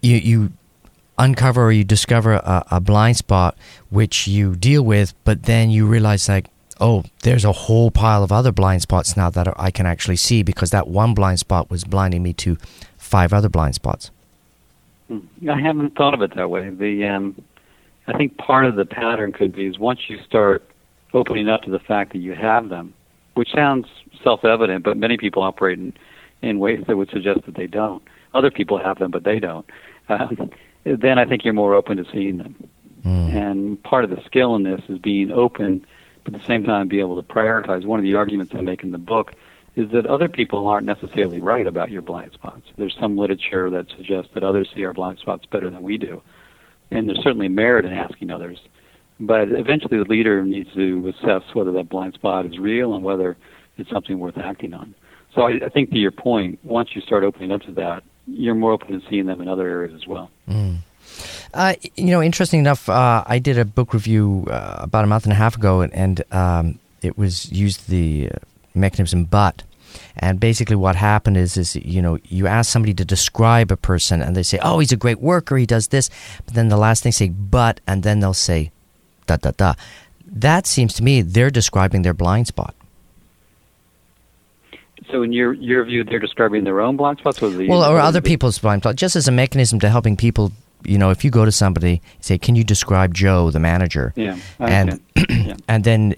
you 0.00 0.16
you 0.16 0.52
uncover 1.18 1.66
or 1.66 1.72
you 1.72 1.84
discover 1.84 2.32
a, 2.32 2.64
a 2.70 2.80
blind 2.80 3.18
spot 3.18 3.58
which 3.90 4.26
you 4.26 4.56
deal 4.56 4.82
with, 4.82 5.12
but 5.24 5.42
then 5.42 5.70
you 5.70 5.86
realize 5.86 6.28
like 6.28 6.46
oh, 6.80 7.04
there's 7.22 7.44
a 7.44 7.52
whole 7.52 7.90
pile 7.90 8.24
of 8.24 8.32
other 8.32 8.50
blind 8.50 8.82
spots 8.82 9.16
now 9.16 9.30
that 9.30 9.48
I 9.60 9.70
can 9.70 9.86
actually 9.86 10.16
see 10.16 10.42
because 10.42 10.70
that 10.70 10.88
one 10.88 11.14
blind 11.14 11.38
spot 11.38 11.70
was 11.70 11.84
blinding 11.84 12.22
me 12.22 12.32
to 12.34 12.56
five 12.96 13.32
other 13.32 13.48
blind 13.48 13.74
spots. 13.76 14.10
I 15.50 15.60
haven't 15.60 15.94
thought 15.96 16.14
of 16.14 16.22
it 16.22 16.34
that 16.36 16.50
way. 16.50 16.70
The 16.70 17.06
um, 17.06 17.42
I 18.06 18.16
think 18.16 18.36
part 18.38 18.66
of 18.66 18.76
the 18.76 18.84
pattern 18.84 19.32
could 19.32 19.54
be 19.54 19.66
is 19.66 19.78
once 19.78 20.00
you 20.08 20.18
start 20.26 20.68
opening 21.14 21.48
up 21.48 21.62
to 21.62 21.70
the 21.70 21.78
fact 21.78 22.12
that 22.12 22.18
you 22.18 22.34
have 22.34 22.68
them, 22.68 22.94
which 23.34 23.50
sounds 23.54 23.86
self-evident, 24.22 24.84
but 24.84 24.96
many 24.96 25.16
people 25.16 25.42
operate 25.42 25.78
in, 25.78 25.92
in 26.42 26.58
ways 26.58 26.84
that 26.86 26.96
would 26.96 27.10
suggest 27.10 27.40
that 27.46 27.54
they 27.54 27.66
don't. 27.66 28.02
Other 28.34 28.50
people 28.50 28.78
have 28.78 28.98
them, 28.98 29.10
but 29.10 29.24
they 29.24 29.38
don't. 29.38 29.66
Um, 30.08 30.50
then 30.84 31.18
I 31.18 31.24
think 31.24 31.44
you're 31.44 31.54
more 31.54 31.74
open 31.74 31.96
to 31.98 32.04
seeing 32.12 32.38
them. 32.38 32.68
Mm. 33.04 33.34
And 33.34 33.82
part 33.82 34.04
of 34.04 34.10
the 34.10 34.20
skill 34.26 34.54
in 34.56 34.62
this 34.62 34.80
is 34.88 34.98
being 34.98 35.30
open, 35.30 35.84
but 36.24 36.34
at 36.34 36.40
the 36.40 36.46
same 36.46 36.64
time 36.64 36.88
be 36.88 37.00
able 37.00 37.20
to 37.20 37.28
prioritize. 37.28 37.84
One 37.84 37.98
of 37.98 38.04
the 38.04 38.14
arguments 38.14 38.52
I 38.56 38.60
make 38.60 38.82
in 38.82 38.90
the 38.90 38.98
book 38.98 39.32
is 39.74 39.90
that 39.92 40.06
other 40.06 40.28
people 40.28 40.66
aren't 40.66 40.86
necessarily 40.86 41.40
right 41.40 41.66
about 41.66 41.90
your 41.90 42.02
blind 42.02 42.32
spots. 42.32 42.62
There's 42.76 42.96
some 43.00 43.16
literature 43.16 43.70
that 43.70 43.86
suggests 43.96 44.30
that 44.34 44.44
others 44.44 44.68
see 44.74 44.84
our 44.84 44.92
blind 44.92 45.18
spots 45.18 45.46
better 45.46 45.70
than 45.70 45.82
we 45.82 45.96
do. 45.96 46.22
And 46.90 47.08
there's 47.08 47.22
certainly 47.22 47.48
merit 47.48 47.86
in 47.86 47.92
asking 47.92 48.30
others. 48.30 48.58
But 49.18 49.48
eventually 49.52 49.98
the 49.98 50.08
leader 50.08 50.44
needs 50.44 50.72
to 50.74 51.08
assess 51.08 51.42
whether 51.54 51.72
that 51.72 51.88
blind 51.88 52.14
spot 52.14 52.44
is 52.44 52.58
real 52.58 52.94
and 52.94 53.02
whether 53.02 53.36
it's 53.78 53.88
something 53.88 54.18
worth 54.18 54.36
acting 54.36 54.74
on. 54.74 54.94
So 55.34 55.42
I, 55.42 55.60
I 55.64 55.68
think 55.70 55.90
to 55.90 55.98
your 55.98 56.10
point, 56.10 56.58
once 56.64 56.90
you 56.94 57.00
start 57.00 57.24
opening 57.24 57.52
up 57.52 57.62
to 57.62 57.72
that, 57.72 58.02
you're 58.26 58.54
more 58.54 58.72
open 58.72 59.00
to 59.00 59.08
seeing 59.08 59.26
them 59.26 59.40
in 59.40 59.48
other 59.48 59.66
areas 59.66 59.94
as 59.94 60.06
well. 60.06 60.30
Mm. 60.48 60.78
Uh, 61.54 61.74
you 61.96 62.06
know, 62.06 62.22
interesting 62.22 62.60
enough, 62.60 62.88
uh, 62.88 63.24
I 63.26 63.38
did 63.38 63.58
a 63.58 63.64
book 63.64 63.94
review 63.94 64.46
uh, 64.50 64.76
about 64.80 65.04
a 65.04 65.06
month 65.06 65.24
and 65.24 65.32
a 65.32 65.36
half 65.36 65.56
ago, 65.56 65.80
and, 65.80 65.92
and 65.94 66.22
um, 66.32 66.78
it 67.00 67.16
was 67.16 67.50
used 67.50 67.88
the 67.88 68.30
mechanism 68.74 69.24
but. 69.24 69.62
And 70.16 70.40
basically, 70.40 70.76
what 70.76 70.96
happened 70.96 71.36
is, 71.36 71.56
is 71.56 71.76
you 71.76 72.02
know, 72.02 72.18
you 72.24 72.46
ask 72.46 72.70
somebody 72.70 72.94
to 72.94 73.04
describe 73.04 73.70
a 73.70 73.76
person, 73.76 74.22
and 74.22 74.36
they 74.36 74.42
say, 74.42 74.58
"Oh, 74.62 74.78
he's 74.78 74.92
a 74.92 74.96
great 74.96 75.20
worker. 75.20 75.56
He 75.56 75.66
does 75.66 75.88
this," 75.88 76.10
but 76.44 76.54
then 76.54 76.68
the 76.68 76.76
last 76.76 77.02
thing 77.02 77.12
say, 77.12 77.28
"But," 77.28 77.80
and 77.86 78.02
then 78.02 78.20
they'll 78.20 78.34
say, 78.34 78.70
"Da 79.26 79.36
da 79.36 79.52
da." 79.56 79.74
That 80.26 80.66
seems 80.66 80.94
to 80.94 81.02
me 81.02 81.22
they're 81.22 81.50
describing 81.50 82.02
their 82.02 82.14
blind 82.14 82.46
spot. 82.46 82.74
So, 85.10 85.22
in 85.22 85.32
your 85.32 85.52
your 85.52 85.84
view, 85.84 86.04
they're 86.04 86.18
describing 86.18 86.64
their 86.64 86.80
own 86.80 86.96
blind 86.96 87.18
spots, 87.18 87.42
or 87.42 87.50
well, 87.66 87.84
or 87.84 87.98
other 87.98 88.20
people's 88.20 88.58
blind 88.58 88.82
spots, 88.82 88.96
just 88.96 89.16
as 89.16 89.28
a 89.28 89.32
mechanism 89.32 89.80
to 89.80 89.88
helping 89.88 90.16
people. 90.16 90.52
You 90.84 90.98
know, 90.98 91.10
if 91.10 91.24
you 91.24 91.30
go 91.30 91.44
to 91.44 91.52
somebody, 91.52 92.02
say, 92.20 92.38
"Can 92.38 92.56
you 92.56 92.64
describe 92.64 93.14
Joe, 93.14 93.50
the 93.50 93.60
manager?" 93.60 94.12
Yeah, 94.16 94.36
and 94.58 95.00
yeah. 95.28 95.56
and 95.68 95.84
then 95.84 96.14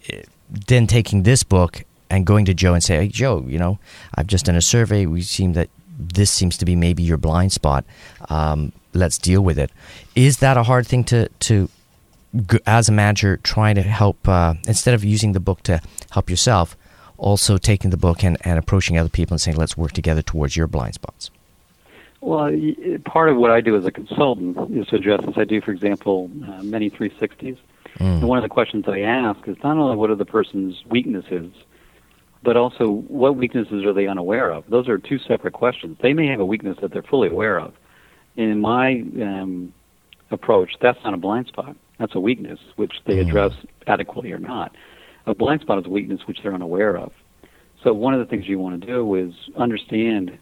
then 0.69 0.87
taking 0.87 1.25
this 1.25 1.43
book 1.43 1.85
and 2.11 2.27
going 2.27 2.45
to 2.47 2.55
Joe 2.55 2.75
and 2.75 2.83
say, 2.83 2.97
"Hey, 2.97 3.09
Joe, 3.09 3.45
you 3.47 3.59
know, 3.59 3.79
I've 4.15 4.27
just 4.27 4.47
done 4.47 4.57
a 4.57 4.63
survey. 4.63 5.07
We 5.07 5.23
seem 5.23 5.55
that 5.55 5.71
this 5.99 6.31
seems 6.31 6.57
to 6.59 6.65
be 6.65 6.77
maybe 6.77 7.03
your 7.03 7.17
blind 7.17 7.53
spot. 7.53 7.85
Um, 8.29 8.73
let's 8.93 9.19
deal 9.19 9.43
with 9.43 9.59
it." 9.59 9.71
Is 10.15 10.39
that 10.39 10.57
a 10.57 10.63
hard 10.63 10.87
thing 10.87 11.05
to 11.05 11.29
to 11.29 11.69
as 12.67 12.89
a 12.89 12.93
manager 12.93 13.37
trying 13.39 13.77
to 13.77 13.83
help 13.83 14.29
uh, 14.29 14.55
instead 14.67 14.95
of 14.95 15.05
using 15.05 15.33
the 15.33 15.41
book 15.41 15.63
to 15.65 15.81
help 16.11 16.29
yourself? 16.29 16.77
also 17.17 17.57
taking 17.57 17.91
the 17.91 17.97
book 17.97 18.25
and, 18.25 18.37
and 18.43 18.59
approaching 18.59 18.99
other 18.99 19.09
people 19.09 19.35
and 19.35 19.41
saying, 19.41 19.57
let's 19.57 19.77
work 19.77 19.93
together 19.93 20.23
towards 20.23 20.57
your 20.57 20.67
blind 20.67 20.95
spots? 20.95 21.31
Well, 22.21 22.51
part 23.05 23.29
of 23.29 23.37
what 23.37 23.51
I 23.51 23.61
do 23.61 23.77
as 23.77 23.85
a 23.85 23.91
consultant 23.91 24.57
is 24.77 24.87
to 24.89 24.97
address 24.97 25.25
this. 25.27 25.37
I 25.37 25.45
do, 25.45 25.61
for 25.61 25.73
example, 25.73 26.31
uh, 26.47 26.63
many 26.63 26.91
360s. 26.91 27.59
Mm. 27.99 28.01
And 28.01 28.29
one 28.29 28.39
of 28.39 28.43
the 28.43 28.49
questions 28.49 28.87
I 28.89 29.01
ask 29.01 29.47
is 29.47 29.57
not 29.63 29.77
only 29.77 29.97
what 29.97 30.11
are 30.11 30.15
the 30.15 30.25
person's 30.25 30.83
weaknesses, 30.87 31.53
but 32.45 32.57
also 32.57 32.89
what 33.09 33.37
weaknesses 33.37 33.85
are 33.85 33.93
they 33.93 34.07
unaware 34.07 34.51
of? 34.51 34.65
Those 34.69 34.89
are 34.89 34.99
two 34.99 35.19
separate 35.19 35.55
questions. 35.55 35.97
They 36.03 36.13
may 36.13 36.27
have 36.29 36.41
a 36.41 36.45
weakness 36.45 36.77
that 36.83 36.93
they're 36.93 37.03
fully 37.03 37.29
aware 37.29 37.59
of. 37.59 37.73
In 38.37 38.61
my 38.61 39.03
um, 39.23 39.73
approach, 40.31 40.73
that's 40.81 40.99
not 41.05 41.15
a 41.15 41.17
blind 41.17 41.47
spot. 41.47 41.75
That's 41.99 42.15
a 42.15 42.21
weakness, 42.21 42.59
which 42.77 42.93
they 43.07 43.17
mm. 43.17 43.27
address 43.27 43.53
adequately 43.87 44.33
or 44.33 44.39
not. 44.39 44.75
A 45.27 45.35
blind 45.35 45.63
spot 45.63 45.79
is 45.79 45.87
a 45.87 45.91
weakness 45.91 46.21
which 46.27 46.39
they're 46.43 46.55
unaware 46.55 46.97
of. 46.97 47.13
So 47.83 47.95
one 47.95 48.13
of 48.15 48.21
the 48.21 48.27
things 48.27 48.47
you 48.47 48.59
want 48.59 48.81
to 48.81 48.87
do 48.87 49.15
is 49.15 49.33
understand 49.57 50.39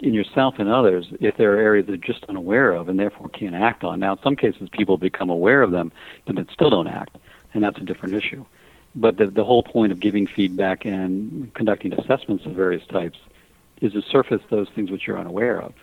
in 0.00 0.12
yourself 0.12 0.54
and 0.58 0.68
others 0.68 1.06
if 1.20 1.36
there 1.36 1.54
are 1.54 1.60
areas 1.60 1.86
they're 1.86 1.96
just 1.96 2.24
unaware 2.28 2.72
of 2.72 2.88
and 2.88 2.98
therefore 2.98 3.28
can't 3.30 3.54
act 3.54 3.82
on. 3.82 3.98
Now, 3.98 4.12
in 4.12 4.18
some 4.22 4.36
cases, 4.36 4.68
people 4.72 4.98
become 4.98 5.30
aware 5.30 5.62
of 5.62 5.70
them, 5.70 5.90
but 6.26 6.36
then 6.36 6.46
still 6.52 6.70
don't 6.70 6.88
act, 6.88 7.16
and 7.54 7.64
that's 7.64 7.78
a 7.78 7.84
different 7.84 8.14
issue. 8.14 8.44
But 8.96 9.18
the, 9.18 9.26
the 9.26 9.44
whole 9.44 9.62
point 9.62 9.92
of 9.92 10.00
giving 10.00 10.26
feedback 10.26 10.84
and 10.84 11.52
conducting 11.54 11.92
assessments 11.92 12.46
of 12.46 12.52
various 12.52 12.86
types 12.86 13.18
is 13.82 13.92
to 13.92 14.02
surface 14.02 14.40
those 14.50 14.68
things 14.74 14.90
which 14.90 15.06
you're 15.06 15.18
unaware 15.18 15.60
of. 15.60 15.74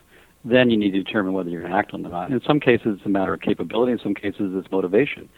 Then 0.43 0.69
you 0.69 0.77
need 0.77 0.91
to 0.91 1.03
determine 1.03 1.33
whether 1.33 1.49
you're 1.49 1.61
going 1.61 1.71
to 1.71 1.77
act 1.77 1.93
on 1.93 2.01
them 2.01 2.11
or 2.11 2.15
not. 2.15 2.31
In 2.31 2.41
some 2.41 2.59
cases, 2.59 2.97
it's 2.97 3.05
a 3.05 3.09
matter 3.09 3.33
of 3.33 3.41
capability. 3.41 3.93
In 3.93 3.99
some 3.99 4.15
cases, 4.15 4.51
it's 4.55 4.69
motivation 4.71 5.29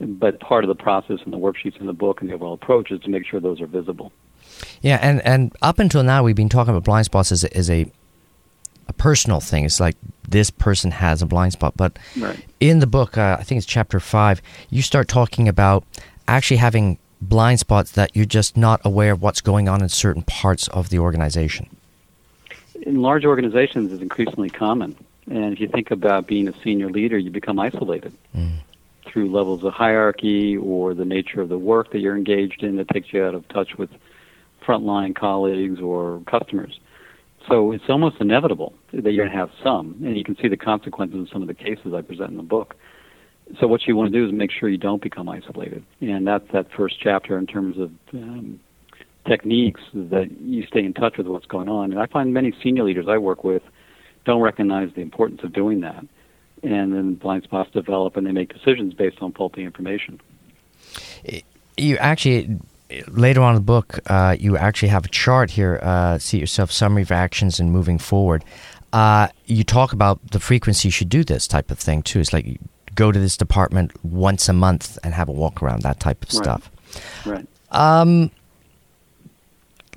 but 0.00 0.40
part 0.40 0.64
of 0.64 0.68
the 0.68 0.74
process 0.74 1.18
and 1.24 1.32
the 1.32 1.38
worksheets 1.38 1.80
in 1.80 1.86
the 1.86 1.92
book 1.92 2.20
and 2.20 2.30
the 2.30 2.34
overall 2.34 2.54
approach 2.54 2.90
is 2.90 3.00
to 3.00 3.08
make 3.08 3.26
sure 3.26 3.40
those 3.40 3.60
are 3.60 3.66
visible. 3.66 4.12
Yeah, 4.80 4.98
and, 5.02 5.20
and 5.22 5.54
up 5.62 5.78
until 5.78 6.02
now, 6.02 6.22
we've 6.22 6.36
been 6.36 6.48
talking 6.48 6.70
about 6.70 6.84
blind 6.84 7.06
spots 7.06 7.32
as 7.32 7.44
a, 7.44 7.56
as 7.56 7.70
a, 7.70 7.90
a 8.88 8.92
personal 8.92 9.40
thing. 9.40 9.64
It's 9.64 9.80
like 9.80 9.96
this 10.28 10.50
person 10.50 10.90
has 10.92 11.22
a 11.22 11.26
blind 11.26 11.52
spot. 11.52 11.74
But 11.76 11.98
right. 12.18 12.44
in 12.60 12.80
the 12.80 12.86
book, 12.86 13.16
uh, 13.16 13.36
I 13.38 13.42
think 13.42 13.58
it's 13.58 13.66
chapter 13.66 14.00
five, 14.00 14.42
you 14.70 14.82
start 14.82 15.08
talking 15.08 15.48
about 15.48 15.84
actually 16.28 16.58
having 16.58 16.98
blind 17.20 17.60
spots 17.60 17.92
that 17.92 18.14
you're 18.14 18.24
just 18.24 18.56
not 18.56 18.80
aware 18.84 19.12
of 19.12 19.22
what's 19.22 19.40
going 19.40 19.68
on 19.68 19.82
in 19.82 19.88
certain 19.88 20.22
parts 20.22 20.68
of 20.68 20.90
the 20.90 20.98
organization. 20.98 21.68
In 22.82 23.02
large 23.02 23.24
organizations, 23.24 23.92
it's 23.92 24.02
increasingly 24.02 24.50
common. 24.50 24.96
And 25.28 25.52
if 25.52 25.60
you 25.60 25.68
think 25.68 25.90
about 25.90 26.26
being 26.26 26.46
a 26.46 26.54
senior 26.62 26.88
leader, 26.88 27.18
you 27.18 27.30
become 27.30 27.58
isolated. 27.58 28.12
Mm 28.36 28.60
through 29.16 29.32
levels 29.32 29.64
of 29.64 29.72
hierarchy 29.72 30.58
or 30.58 30.92
the 30.92 31.04
nature 31.06 31.40
of 31.40 31.48
the 31.48 31.56
work 31.56 31.90
that 31.92 32.00
you're 32.00 32.16
engaged 32.16 32.62
in 32.62 32.76
that 32.76 32.86
takes 32.88 33.14
you 33.14 33.24
out 33.24 33.34
of 33.34 33.48
touch 33.48 33.78
with 33.78 33.88
frontline 34.62 35.14
colleagues 35.14 35.80
or 35.80 36.20
customers. 36.26 36.78
So 37.48 37.72
it's 37.72 37.88
almost 37.88 38.20
inevitable 38.20 38.74
that 38.92 39.12
you're 39.12 39.24
going 39.24 39.30
to 39.30 39.38
have 39.38 39.50
some, 39.62 39.96
and 40.04 40.18
you 40.18 40.22
can 40.22 40.36
see 40.36 40.48
the 40.48 40.56
consequences 40.58 41.20
of 41.20 41.28
some 41.30 41.40
of 41.40 41.48
the 41.48 41.54
cases 41.54 41.94
I 41.94 42.02
present 42.02 42.30
in 42.30 42.36
the 42.36 42.42
book. 42.42 42.76
So 43.60 43.66
what 43.66 43.86
you 43.86 43.94
want 43.96 44.12
to 44.12 44.18
do 44.18 44.26
is 44.26 44.32
make 44.32 44.50
sure 44.50 44.68
you 44.68 44.76
don't 44.76 45.00
become 45.00 45.28
isolated, 45.28 45.84
and 46.00 46.26
that's 46.26 46.50
that 46.52 46.70
first 46.72 47.00
chapter 47.00 47.38
in 47.38 47.46
terms 47.46 47.78
of 47.78 47.92
um, 48.12 48.58
techniques 49.24 49.80
that 49.94 50.30
you 50.40 50.66
stay 50.66 50.84
in 50.84 50.92
touch 50.94 51.16
with 51.16 51.26
what's 51.26 51.46
going 51.46 51.68
on. 51.68 51.92
And 51.92 52.00
I 52.00 52.06
find 52.06 52.34
many 52.34 52.52
senior 52.62 52.84
leaders 52.84 53.06
I 53.08 53.18
work 53.18 53.44
with 53.44 53.62
don't 54.24 54.42
recognize 54.42 54.92
the 54.94 55.00
importance 55.00 55.42
of 55.44 55.52
doing 55.52 55.80
that 55.80 56.04
and 56.62 56.92
then 56.92 57.14
blind 57.14 57.44
spots 57.44 57.70
develop 57.70 58.16
and 58.16 58.26
they 58.26 58.32
make 58.32 58.52
decisions 58.52 58.92
based 58.92 59.18
on 59.20 59.32
faulty 59.32 59.62
information. 59.62 60.20
You 61.76 61.96
actually 61.98 62.58
later 63.08 63.40
on 63.42 63.50
in 63.50 63.54
the 63.56 63.64
book, 63.64 63.98
uh, 64.06 64.36
you 64.38 64.56
actually 64.56 64.88
have 64.88 65.04
a 65.04 65.08
chart 65.08 65.50
here. 65.50 65.78
Uh, 65.82 66.18
see 66.18 66.38
yourself 66.38 66.70
summary 66.70 67.02
of 67.02 67.12
actions 67.12 67.60
and 67.60 67.72
moving 67.72 67.98
forward. 67.98 68.44
Uh, 68.92 69.28
you 69.46 69.64
talk 69.64 69.92
about 69.92 70.30
the 70.30 70.40
frequency 70.40 70.88
you 70.88 70.92
should 70.92 71.08
do 71.08 71.24
this 71.24 71.46
type 71.46 71.70
of 71.70 71.78
thing 71.78 72.02
too. 72.02 72.20
It's 72.20 72.32
like 72.32 72.58
go 72.96 73.12
to 73.12 73.18
this 73.18 73.36
department 73.36 73.92
once 74.04 74.48
a 74.48 74.52
month 74.52 74.98
and 75.04 75.14
have 75.14 75.28
a 75.28 75.32
walk 75.32 75.62
around 75.62 75.82
that 75.82 76.00
type 76.00 76.22
of 76.24 76.34
right. 76.34 76.42
stuff. 76.42 76.70
Right. 77.24 77.46
Um, 77.70 78.30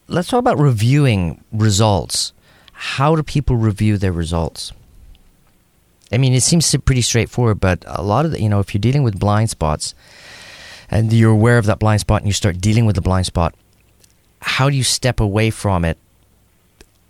let's 0.07 0.27
talk 0.27 0.39
about 0.39 0.59
reviewing 0.59 1.43
results. 1.51 2.33
How 2.73 3.15
do 3.15 3.23
people 3.23 3.55
review 3.55 3.97
their 3.97 4.11
results? 4.11 4.71
I 6.11 6.17
mean, 6.17 6.33
it 6.33 6.41
seems 6.41 6.75
pretty 6.85 7.01
straightforward, 7.01 7.59
but 7.59 7.83
a 7.85 8.01
lot 8.01 8.25
of 8.25 8.31
the, 8.31 8.41
you 8.41 8.49
know, 8.49 8.59
if 8.59 8.73
you're 8.73 8.79
dealing 8.79 9.03
with 9.03 9.19
blind 9.19 9.49
spots 9.49 9.93
and 10.89 11.11
you're 11.13 11.31
aware 11.31 11.57
of 11.57 11.65
that 11.67 11.79
blind 11.79 12.01
spot 12.01 12.21
and 12.21 12.27
you 12.27 12.33
start 12.33 12.59
dealing 12.59 12.85
with 12.85 12.95
the 12.95 13.01
blind 13.01 13.27
spot, 13.27 13.53
how 14.41 14.69
do 14.69 14.75
you 14.75 14.83
step 14.83 15.19
away 15.19 15.49
from 15.51 15.85
it 15.85 15.97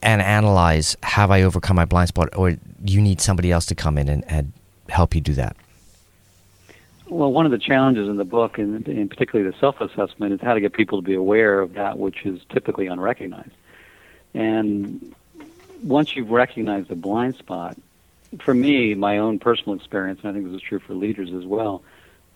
and 0.01 0.21
analyze 0.21 0.97
have 1.03 1.31
I 1.31 1.43
overcome 1.43 1.75
my 1.75 1.85
blind 1.85 2.09
spot 2.09 2.29
or 2.35 2.57
you 2.83 3.01
need 3.01 3.21
somebody 3.21 3.51
else 3.51 3.65
to 3.67 3.75
come 3.75 3.97
in 3.97 4.09
and, 4.09 4.25
and 4.29 4.51
help 4.89 5.15
you 5.15 5.21
do 5.21 5.33
that? 5.35 5.55
Well, 7.09 7.31
one 7.31 7.45
of 7.45 7.51
the 7.51 7.57
challenges 7.57 8.07
in 8.07 8.17
the 8.17 8.25
book, 8.25 8.59
and, 8.59 8.87
and 8.87 9.09
particularly 9.09 9.49
the 9.49 9.57
self 9.57 9.81
assessment, 9.81 10.33
is 10.33 10.41
how 10.41 10.53
to 10.53 10.61
get 10.61 10.73
people 10.73 11.01
to 11.01 11.05
be 11.05 11.15
aware 11.15 11.59
of 11.59 11.73
that 11.73 11.97
which 11.97 12.25
is 12.25 12.39
typically 12.49 12.85
unrecognized. 12.85 13.51
And 14.35 15.15
once 15.81 16.15
you've 16.15 16.29
recognized 16.29 16.89
the 16.89 16.95
blind 16.95 17.35
spot, 17.35 17.77
for 18.39 18.53
me, 18.53 18.93
my 18.93 19.17
own 19.17 19.39
personal 19.39 19.75
experience, 19.75 20.19
and 20.21 20.29
I 20.29 20.33
think 20.33 20.45
this 20.45 20.55
is 20.55 20.61
true 20.61 20.77
for 20.77 20.93
leaders 20.93 21.33
as 21.33 21.45
well, 21.45 21.81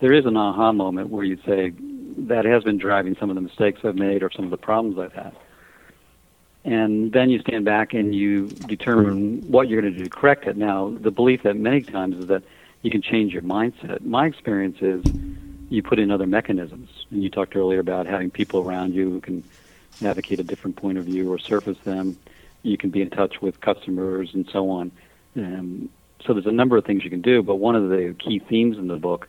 there 0.00 0.12
is 0.12 0.26
an 0.26 0.36
aha 0.36 0.72
moment 0.72 1.10
where 1.10 1.24
you 1.24 1.38
say, 1.46 1.72
that 2.16 2.44
has 2.44 2.64
been 2.64 2.78
driving 2.78 3.16
some 3.16 3.30
of 3.30 3.36
the 3.36 3.42
mistakes 3.42 3.80
I've 3.84 3.94
made 3.94 4.22
or 4.22 4.30
some 4.30 4.44
of 4.44 4.50
the 4.50 4.56
problems 4.56 4.98
I've 4.98 5.12
had. 5.12 5.36
And 6.64 7.12
then 7.12 7.30
you 7.30 7.38
stand 7.40 7.64
back 7.64 7.94
and 7.94 8.14
you 8.14 8.48
determine 8.48 9.42
what 9.42 9.68
you're 9.68 9.82
going 9.82 9.92
to 9.92 9.98
do 9.98 10.04
to 10.04 10.10
correct 10.10 10.46
it. 10.46 10.56
Now, 10.56 10.88
the 10.88 11.10
belief 11.10 11.42
that 11.42 11.56
many 11.56 11.82
times 11.82 12.16
is 12.16 12.26
that 12.26 12.42
you 12.84 12.90
can 12.90 13.00
change 13.00 13.32
your 13.32 13.42
mindset. 13.42 14.02
My 14.02 14.26
experience 14.26 14.76
is 14.82 15.02
you 15.70 15.82
put 15.82 15.98
in 15.98 16.10
other 16.10 16.26
mechanisms. 16.26 16.90
And 17.10 17.22
you 17.22 17.30
talked 17.30 17.56
earlier 17.56 17.80
about 17.80 18.06
having 18.06 18.30
people 18.30 18.60
around 18.60 18.92
you 18.94 19.10
who 19.10 19.20
can 19.22 19.42
advocate 20.04 20.38
a 20.38 20.44
different 20.44 20.76
point 20.76 20.98
of 20.98 21.04
view 21.04 21.32
or 21.32 21.38
surface 21.38 21.78
them. 21.78 22.18
You 22.62 22.76
can 22.76 22.90
be 22.90 23.00
in 23.00 23.08
touch 23.08 23.40
with 23.40 23.58
customers 23.62 24.34
and 24.34 24.46
so 24.52 24.68
on. 24.68 24.92
Um, 25.34 25.88
so 26.26 26.34
there's 26.34 26.44
a 26.44 26.52
number 26.52 26.76
of 26.76 26.84
things 26.84 27.04
you 27.04 27.10
can 27.10 27.22
do, 27.22 27.42
but 27.42 27.54
one 27.54 27.74
of 27.74 27.88
the 27.88 28.14
key 28.18 28.38
themes 28.38 28.76
in 28.76 28.86
the 28.86 28.96
book 28.96 29.28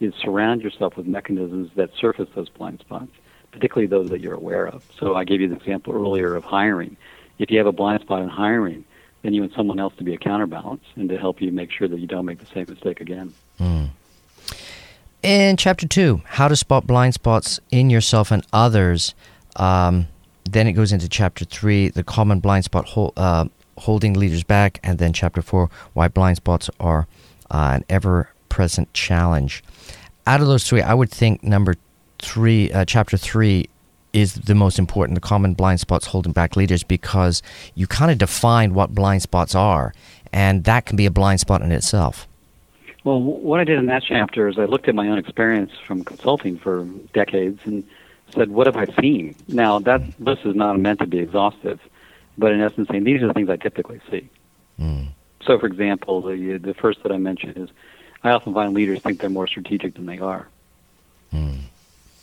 is 0.00 0.12
surround 0.16 0.62
yourself 0.62 0.96
with 0.96 1.06
mechanisms 1.06 1.70
that 1.76 1.90
surface 1.94 2.28
those 2.34 2.48
blind 2.48 2.80
spots, 2.80 3.12
particularly 3.52 3.86
those 3.86 4.10
that 4.10 4.20
you're 4.20 4.34
aware 4.34 4.66
of. 4.66 4.84
So 4.98 5.14
I 5.14 5.22
gave 5.22 5.40
you 5.40 5.48
the 5.48 5.54
example 5.54 5.94
earlier 5.94 6.34
of 6.34 6.42
hiring. 6.42 6.96
If 7.38 7.52
you 7.52 7.58
have 7.58 7.68
a 7.68 7.72
blind 7.72 8.02
spot 8.02 8.22
in 8.22 8.28
hiring, 8.28 8.84
then 9.26 9.34
you 9.34 9.40
want 9.40 9.54
someone 9.54 9.80
else 9.80 9.92
to 9.96 10.04
be 10.04 10.14
a 10.14 10.18
counterbalance 10.18 10.84
and 10.94 11.08
to 11.08 11.18
help 11.18 11.42
you 11.42 11.50
make 11.50 11.72
sure 11.72 11.88
that 11.88 11.98
you 11.98 12.06
don't 12.06 12.24
make 12.24 12.38
the 12.38 12.46
same 12.46 12.64
mistake 12.68 13.00
again. 13.00 13.34
Mm. 13.58 13.88
In 15.24 15.56
chapter 15.56 15.88
two, 15.88 16.22
how 16.26 16.46
to 16.46 16.54
spot 16.54 16.86
blind 16.86 17.14
spots 17.14 17.58
in 17.72 17.90
yourself 17.90 18.30
and 18.30 18.46
others. 18.52 19.16
Um, 19.56 20.06
then 20.48 20.68
it 20.68 20.74
goes 20.74 20.92
into 20.92 21.08
chapter 21.08 21.44
three, 21.44 21.88
the 21.88 22.04
common 22.04 22.38
blind 22.38 22.66
spot 22.66 22.88
uh, 23.16 23.46
holding 23.78 24.14
leaders 24.14 24.44
back, 24.44 24.78
and 24.84 25.00
then 25.00 25.12
chapter 25.12 25.42
four, 25.42 25.70
why 25.92 26.06
blind 26.06 26.36
spots 26.36 26.70
are 26.78 27.08
uh, 27.50 27.72
an 27.74 27.84
ever 27.88 28.30
present 28.48 28.92
challenge. 28.94 29.64
Out 30.28 30.40
of 30.40 30.46
those 30.46 30.68
three, 30.68 30.82
I 30.82 30.94
would 30.94 31.10
think 31.10 31.42
number 31.42 31.74
three, 32.20 32.70
uh, 32.70 32.84
chapter 32.84 33.16
three, 33.16 33.68
is 34.16 34.34
the 34.34 34.54
most 34.54 34.78
important, 34.78 35.14
the 35.14 35.20
common 35.20 35.52
blind 35.54 35.78
spots 35.80 36.06
holding 36.06 36.32
back 36.32 36.56
leaders, 36.56 36.82
because 36.82 37.42
you 37.74 37.86
kind 37.86 38.10
of 38.10 38.18
define 38.18 38.72
what 38.72 38.94
blind 38.94 39.22
spots 39.22 39.54
are, 39.54 39.92
and 40.32 40.64
that 40.64 40.86
can 40.86 40.96
be 40.96 41.06
a 41.06 41.10
blind 41.10 41.40
spot 41.40 41.60
in 41.62 41.70
itself. 41.70 42.26
Well, 43.04 43.20
what 43.20 43.60
I 43.60 43.64
did 43.64 43.78
in 43.78 43.86
that 43.86 44.02
chapter 44.02 44.48
is 44.48 44.58
I 44.58 44.64
looked 44.64 44.88
at 44.88 44.94
my 44.94 45.08
own 45.08 45.18
experience 45.18 45.70
from 45.86 46.02
consulting 46.02 46.58
for 46.58 46.84
decades 47.12 47.60
and 47.64 47.84
said, 48.34 48.50
what 48.50 48.66
have 48.66 48.76
I 48.76 48.86
seen? 49.00 49.36
Now, 49.46 49.78
that 49.80 50.00
list 50.18 50.44
is 50.44 50.56
not 50.56 50.80
meant 50.80 50.98
to 51.00 51.06
be 51.06 51.18
exhaustive, 51.18 51.78
but 52.38 52.52
in 52.52 52.60
essence, 52.60 52.88
saying 52.88 53.04
these 53.04 53.22
are 53.22 53.28
the 53.28 53.34
things 53.34 53.48
I 53.48 53.56
typically 53.56 54.00
see. 54.10 54.28
Mm. 54.80 55.08
So, 55.44 55.58
for 55.58 55.66
example, 55.66 56.22
the 56.22 56.58
the 56.58 56.74
first 56.74 57.02
that 57.02 57.12
I 57.12 57.18
mentioned 57.18 57.56
is 57.56 57.68
I 58.24 58.30
often 58.30 58.52
find 58.52 58.74
leaders 58.74 59.00
think 59.00 59.20
they're 59.20 59.30
more 59.30 59.46
strategic 59.46 59.94
than 59.94 60.06
they 60.06 60.18
are. 60.18 60.48
Mm. 61.32 61.60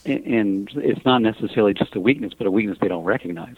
And 0.06 0.70
it's 0.76 1.06
not 1.06 1.22
necessarily 1.22 1.74
just 1.74 1.96
a 1.96 2.00
weakness, 2.00 2.34
but 2.38 2.48
a 2.48 2.52
weakness 2.52 2.78
they 2.82 2.88
don't 2.88 3.06
recognize. 3.06 3.56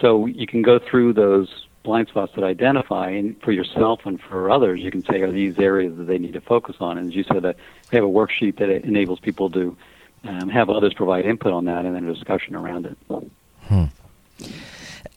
So 0.00 0.26
you 0.26 0.46
can 0.46 0.62
go 0.62 0.78
through 0.78 1.12
those 1.12 1.66
blind 1.82 2.08
spots 2.08 2.32
that 2.34 2.44
identify, 2.44 3.10
and 3.10 3.40
for 3.42 3.52
yourself 3.52 4.00
and 4.04 4.20
for 4.20 4.50
others, 4.50 4.80
you 4.80 4.90
can 4.90 5.04
say, 5.04 5.20
are 5.22 5.30
these 5.30 5.58
areas 5.58 5.96
that 5.96 6.04
they 6.04 6.18
need 6.18 6.32
to 6.34 6.40
focus 6.40 6.76
on? 6.80 6.98
And 6.98 7.08
as 7.08 7.14
you 7.14 7.24
said, 7.24 7.42
that 7.42 7.56
we 7.90 7.96
have 7.96 8.04
a 8.04 8.08
worksheet 8.08 8.56
that 8.56 8.70
enables 8.70 9.20
people 9.20 9.50
to 9.50 9.76
um, 10.24 10.48
have 10.48 10.68
others 10.70 10.94
provide 10.94 11.24
input 11.24 11.52
on 11.52 11.64
that 11.66 11.84
and 11.84 11.94
then 11.94 12.08
a 12.08 12.14
discussion 12.14 12.54
around 12.54 12.86
it. 12.86 12.96
Hmm. 13.62 13.84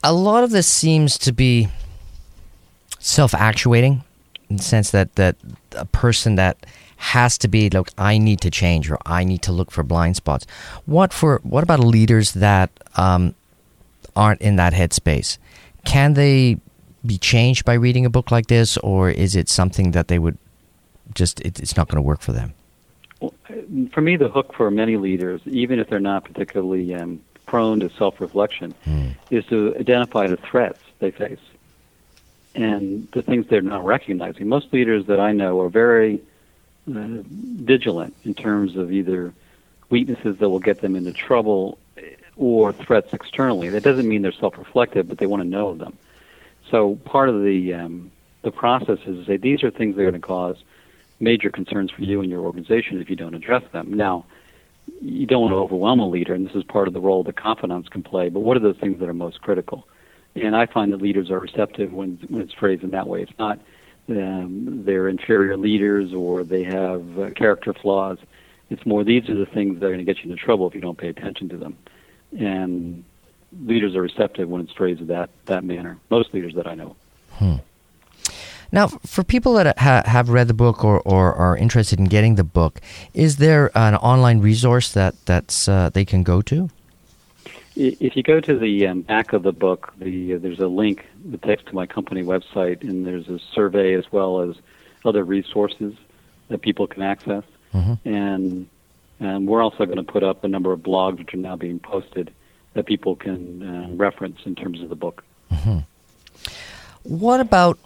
A 0.03 0.13
lot 0.13 0.43
of 0.43 0.51
this 0.51 0.67
seems 0.67 1.17
to 1.19 1.31
be 1.31 1.67
self-actuating 2.99 4.03
in 4.49 4.57
the 4.57 4.63
sense 4.63 4.91
that 4.91 5.15
that 5.15 5.35
a 5.75 5.85
person 5.85 6.35
that 6.35 6.65
has 7.03 7.37
to 7.37 7.47
be 7.47 7.69
look 7.69 7.89
i 7.97 8.17
need 8.17 8.39
to 8.39 8.49
change 8.49 8.89
or 8.89 8.97
i 9.05 9.23
need 9.23 9.41
to 9.41 9.51
look 9.51 9.71
for 9.71 9.83
blind 9.83 10.15
spots 10.15 10.47
what 10.85 11.11
for 11.11 11.39
what 11.43 11.63
about 11.63 11.79
leaders 11.79 12.31
that 12.31 12.69
um, 12.95 13.35
aren't 14.15 14.41
in 14.41 14.55
that 14.55 14.73
headspace 14.73 15.37
can 15.83 16.13
they 16.13 16.57
be 17.05 17.17
changed 17.17 17.65
by 17.65 17.73
reading 17.73 18.05
a 18.05 18.09
book 18.09 18.31
like 18.31 18.47
this 18.47 18.77
or 18.77 19.09
is 19.09 19.35
it 19.35 19.49
something 19.49 19.91
that 19.91 20.07
they 20.07 20.17
would 20.17 20.37
just 21.13 21.41
it, 21.41 21.59
it's 21.59 21.75
not 21.75 21.89
going 21.89 21.97
to 21.97 22.01
work 22.01 22.21
for 22.21 22.31
them 22.31 22.53
well, 23.19 23.33
for 23.91 24.01
me 24.01 24.15
the 24.15 24.29
hook 24.29 24.53
for 24.53 24.71
many 24.71 24.95
leaders 24.95 25.41
even 25.45 25.79
if 25.79 25.89
they're 25.89 25.99
not 25.99 26.23
particularly 26.23 26.95
um, 26.95 27.19
prone 27.45 27.81
to 27.81 27.89
self-reflection 27.89 28.73
hmm. 28.85 29.09
is 29.29 29.45
to 29.47 29.75
identify 29.77 30.25
the 30.27 30.37
threats 30.37 30.79
they 30.99 31.11
face 31.11 31.39
and 32.55 33.07
the 33.13 33.21
things 33.21 33.47
they're 33.47 33.61
not 33.61 33.83
recognizing. 33.85 34.47
Most 34.47 34.71
leaders 34.73 35.05
that 35.07 35.19
I 35.19 35.31
know 35.31 35.59
are 35.61 35.69
very 35.69 36.21
uh, 36.87 37.23
vigilant 37.27 38.15
in 38.23 38.33
terms 38.33 38.75
of 38.75 38.91
either 38.91 39.33
weaknesses 39.89 40.37
that 40.39 40.49
will 40.49 40.59
get 40.59 40.81
them 40.81 40.95
into 40.95 41.13
trouble 41.13 41.77
or 42.35 42.73
threats 42.73 43.13
externally. 43.13 43.69
That 43.69 43.83
doesn't 43.83 44.07
mean 44.07 44.21
they're 44.21 44.31
self-reflective, 44.31 45.07
but 45.07 45.17
they 45.19 45.25
want 45.27 45.43
to 45.43 45.47
know 45.47 45.75
them. 45.75 45.97
So 46.69 46.95
part 47.05 47.29
of 47.29 47.43
the 47.43 47.73
um, 47.73 48.11
the 48.41 48.51
process 48.51 48.99
is 49.05 49.17
to 49.17 49.25
say 49.25 49.37
these 49.37 49.63
are 49.63 49.71
things 49.71 49.95
that 49.95 50.01
are 50.01 50.09
going 50.09 50.21
to 50.21 50.27
cause 50.27 50.57
major 51.19 51.49
concerns 51.49 51.91
for 51.91 52.01
you 52.01 52.21
and 52.21 52.29
your 52.29 52.41
organization 52.41 52.99
if 52.99 53.09
you 53.09 53.15
don't 53.15 53.33
address 53.33 53.63
them. 53.71 53.93
Now, 53.93 54.25
you 55.01 55.25
don't 55.25 55.41
want 55.41 55.53
to 55.53 55.57
overwhelm 55.57 55.99
a 55.99 56.07
leader, 56.07 56.33
and 56.33 56.45
this 56.45 56.55
is 56.55 56.63
part 56.63 56.87
of 56.87 56.93
the 56.93 56.99
role 56.99 57.23
that 57.23 57.37
confidants 57.37 57.87
can 57.87 58.03
play. 58.03 58.29
But 58.29 58.41
what 58.41 58.57
are 58.57 58.59
those 58.59 58.77
things 58.77 58.99
that 58.99 59.07
are 59.07 59.13
most 59.13 59.41
critical? 59.41 59.87
And 60.35 60.55
I 60.55 60.65
find 60.65 60.91
that 60.91 61.01
leaders 61.01 61.29
are 61.29 61.39
receptive 61.39 61.93
when, 61.93 62.19
when 62.27 62.41
it's 62.41 62.53
phrased 62.53 62.83
in 62.83 62.89
that 62.91 63.07
way. 63.07 63.21
It's 63.21 63.39
not 63.39 63.59
um, 64.09 64.83
they're 64.85 65.07
inferior 65.07 65.57
leaders 65.57 66.13
or 66.13 66.43
they 66.43 66.63
have 66.63 67.19
uh, 67.19 67.29
character 67.31 67.73
flaws. 67.73 68.17
It's 68.69 68.85
more 68.85 69.03
these 69.03 69.29
are 69.29 69.35
the 69.35 69.45
things 69.45 69.79
that 69.79 69.85
are 69.85 69.89
going 69.89 70.05
to 70.05 70.05
get 70.05 70.23
you 70.23 70.31
into 70.31 70.43
trouble 70.43 70.67
if 70.67 70.75
you 70.75 70.81
don't 70.81 70.97
pay 70.97 71.09
attention 71.09 71.49
to 71.49 71.57
them. 71.57 71.77
And 72.37 73.03
leaders 73.61 73.95
are 73.95 74.01
receptive 74.01 74.49
when 74.49 74.61
it's 74.61 74.73
phrased 74.73 75.07
that, 75.07 75.29
that 75.45 75.63
manner. 75.63 75.97
Most 76.09 76.33
leaders 76.33 76.55
that 76.55 76.67
I 76.67 76.75
know. 76.75 76.95
Hmm. 77.33 77.55
Now, 78.71 78.87
for 78.87 79.23
people 79.23 79.53
that 79.53 79.77
ha- 79.77 80.01
have 80.05 80.29
read 80.29 80.47
the 80.47 80.53
book 80.55 80.83
or, 80.83 80.99
or 81.01 81.33
are 81.35 81.55
interested 81.55 81.99
in 81.99 82.05
getting 82.05 82.35
the 82.35 82.43
book, 82.43 82.81
is 83.13 83.37
there 83.37 83.69
an 83.77 83.95
online 83.95 84.39
resource 84.39 84.91
that 84.93 85.13
that's 85.25 85.67
uh, 85.67 85.91
they 85.93 86.03
can 86.03 86.23
go 86.23 86.41
to? 86.41 86.69
If 87.75 88.15
you 88.15 88.21
go 88.21 88.39
to 88.39 88.57
the 88.57 88.87
um, 88.87 89.01
back 89.01 89.33
of 89.33 89.43
the 89.43 89.51
book, 89.51 89.93
the 89.97 90.35
uh, 90.35 90.37
there's 90.37 90.59
a 90.59 90.67
link 90.67 91.05
that 91.25 91.41
takes 91.41 91.63
to 91.63 91.73
my 91.73 91.87
company 91.87 92.21
website, 92.21 92.81
and 92.81 93.05
there's 93.05 93.27
a 93.29 93.39
survey 93.53 93.95
as 93.95 94.11
well 94.11 94.41
as 94.41 94.55
other 95.05 95.23
resources 95.23 95.95
that 96.49 96.61
people 96.61 96.85
can 96.85 97.01
access. 97.01 97.43
Mm-hmm. 97.73 98.07
And 98.07 98.67
and 99.19 99.47
we're 99.47 99.63
also 99.63 99.85
going 99.85 99.97
to 99.97 100.03
put 100.03 100.23
up 100.23 100.43
a 100.43 100.47
number 100.47 100.71
of 100.71 100.81
blogs 100.81 101.17
which 101.17 101.33
are 101.33 101.37
now 101.37 101.55
being 101.55 101.79
posted 101.79 102.31
that 102.73 102.85
people 102.85 103.15
can 103.15 103.63
uh, 103.63 103.87
reference 103.95 104.39
in 104.45 104.55
terms 104.55 104.81
of 104.81 104.89
the 104.89 104.95
book. 104.95 105.23
Mm-hmm. 105.51 105.79
What 107.03 107.39
about 107.39 107.79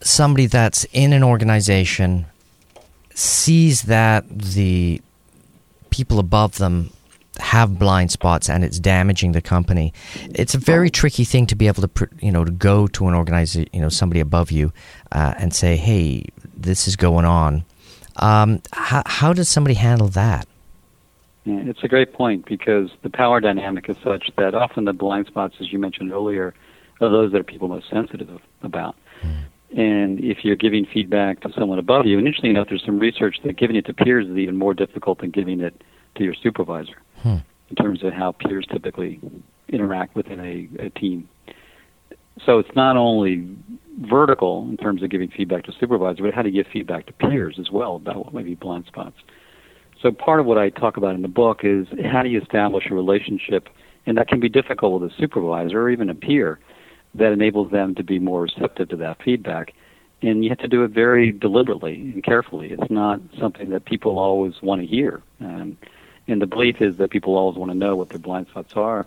somebody 0.00 0.46
that's 0.46 0.84
in 0.92 1.12
an 1.12 1.22
organization 1.22 2.26
sees 3.14 3.82
that 3.82 4.28
the 4.28 5.00
people 5.90 6.18
above 6.18 6.58
them 6.58 6.90
have 7.38 7.78
blind 7.78 8.10
spots 8.10 8.48
and 8.48 8.64
it's 8.64 8.78
damaging 8.78 9.32
the 9.32 9.40
company. 9.40 9.92
It's 10.34 10.54
a 10.54 10.58
very 10.58 10.90
tricky 10.90 11.24
thing 11.24 11.46
to 11.46 11.56
be 11.56 11.66
able 11.66 11.86
to, 11.86 12.08
you 12.20 12.30
know, 12.30 12.44
to 12.44 12.52
go 12.52 12.86
to 12.88 13.08
an 13.08 13.14
organization, 13.14 13.68
you 13.72 13.80
know, 13.80 13.88
somebody 13.88 14.20
above 14.20 14.50
you, 14.50 14.72
uh, 15.12 15.34
and 15.38 15.54
say, 15.54 15.76
"Hey, 15.76 16.26
this 16.56 16.86
is 16.86 16.96
going 16.96 17.24
on." 17.24 17.64
Um, 18.16 18.62
how, 18.72 19.02
how 19.06 19.32
does 19.32 19.48
somebody 19.48 19.74
handle 19.74 20.08
that? 20.08 20.46
Yeah, 21.44 21.60
it's 21.66 21.82
a 21.82 21.88
great 21.88 22.12
point 22.12 22.46
because 22.46 22.90
the 23.02 23.10
power 23.10 23.40
dynamic 23.40 23.88
is 23.88 23.96
such 24.02 24.30
that 24.36 24.54
often 24.54 24.84
the 24.84 24.92
blind 24.92 25.26
spots, 25.26 25.56
as 25.60 25.72
you 25.72 25.78
mentioned 25.78 26.12
earlier, 26.12 26.54
are 27.00 27.08
those 27.10 27.32
that 27.32 27.40
are 27.40 27.44
people 27.44 27.68
most 27.68 27.90
sensitive 27.90 28.40
about. 28.62 28.96
Mm. 29.22 29.44
And 29.76 30.20
if 30.20 30.44
you're 30.44 30.56
giving 30.56 30.86
feedback 30.86 31.40
to 31.40 31.52
someone 31.52 31.78
above 31.78 32.06
you, 32.06 32.16
and 32.16 32.26
interestingly 32.26 32.56
enough, 32.56 32.68
there's 32.68 32.84
some 32.84 32.98
research 32.98 33.38
that 33.44 33.56
giving 33.56 33.76
it 33.76 33.84
to 33.86 33.92
peers 33.92 34.28
is 34.28 34.36
even 34.36 34.56
more 34.56 34.72
difficult 34.72 35.18
than 35.18 35.30
giving 35.30 35.60
it 35.60 35.82
to 36.14 36.24
your 36.24 36.34
supervisor 36.34 36.94
hmm. 37.24 37.38
in 37.70 37.76
terms 37.76 38.04
of 38.04 38.12
how 38.12 38.32
peers 38.32 38.66
typically 38.70 39.20
interact 39.68 40.14
within 40.14 40.38
a, 40.38 40.68
a 40.84 40.90
team. 40.90 41.28
So 42.44 42.58
it's 42.58 42.74
not 42.76 42.96
only 42.96 43.48
vertical 44.02 44.68
in 44.68 44.76
terms 44.76 45.02
of 45.02 45.10
giving 45.10 45.30
feedback 45.30 45.64
to 45.64 45.72
supervisors, 45.80 46.20
but 46.20 46.34
how 46.34 46.42
to 46.42 46.50
give 46.50 46.66
feedback 46.72 47.06
to 47.06 47.12
peers 47.12 47.56
as 47.58 47.70
well 47.70 47.96
about 47.96 48.24
what 48.24 48.34
might 48.34 48.44
be 48.44 48.54
blind 48.54 48.86
spots. 48.86 49.16
So 50.02 50.12
part 50.12 50.40
of 50.40 50.46
what 50.46 50.58
I 50.58 50.68
talk 50.68 50.96
about 50.96 51.14
in 51.14 51.22
the 51.22 51.28
book 51.28 51.60
is 51.62 51.86
how 52.12 52.22
do 52.22 52.28
you 52.28 52.40
establish 52.40 52.84
a 52.90 52.94
relationship, 52.94 53.68
and 54.06 54.18
that 54.18 54.28
can 54.28 54.38
be 54.38 54.48
difficult 54.48 55.00
with 55.00 55.10
a 55.10 55.14
supervisor 55.16 55.80
or 55.80 55.90
even 55.90 56.10
a 56.10 56.14
peer, 56.14 56.58
that 57.14 57.32
enables 57.32 57.70
them 57.70 57.94
to 57.94 58.02
be 58.02 58.18
more 58.18 58.42
receptive 58.42 58.88
to 58.90 58.96
that 58.96 59.22
feedback. 59.24 59.72
And 60.20 60.42
you 60.42 60.50
have 60.50 60.58
to 60.58 60.68
do 60.68 60.84
it 60.84 60.90
very 60.90 61.32
deliberately 61.32 61.94
and 61.94 62.22
carefully. 62.22 62.72
It's 62.72 62.90
not 62.90 63.20
something 63.38 63.70
that 63.70 63.84
people 63.84 64.18
always 64.18 64.54
want 64.62 64.80
to 64.80 64.86
hear. 64.86 65.22
Um, 65.40 65.78
and 66.26 66.40
the 66.40 66.46
belief 66.46 66.80
is 66.80 66.96
that 66.96 67.10
people 67.10 67.36
always 67.36 67.58
want 67.58 67.70
to 67.70 67.76
know 67.76 67.96
what 67.96 68.08
their 68.08 68.18
blind 68.18 68.48
spots 68.48 68.74
are, 68.76 69.06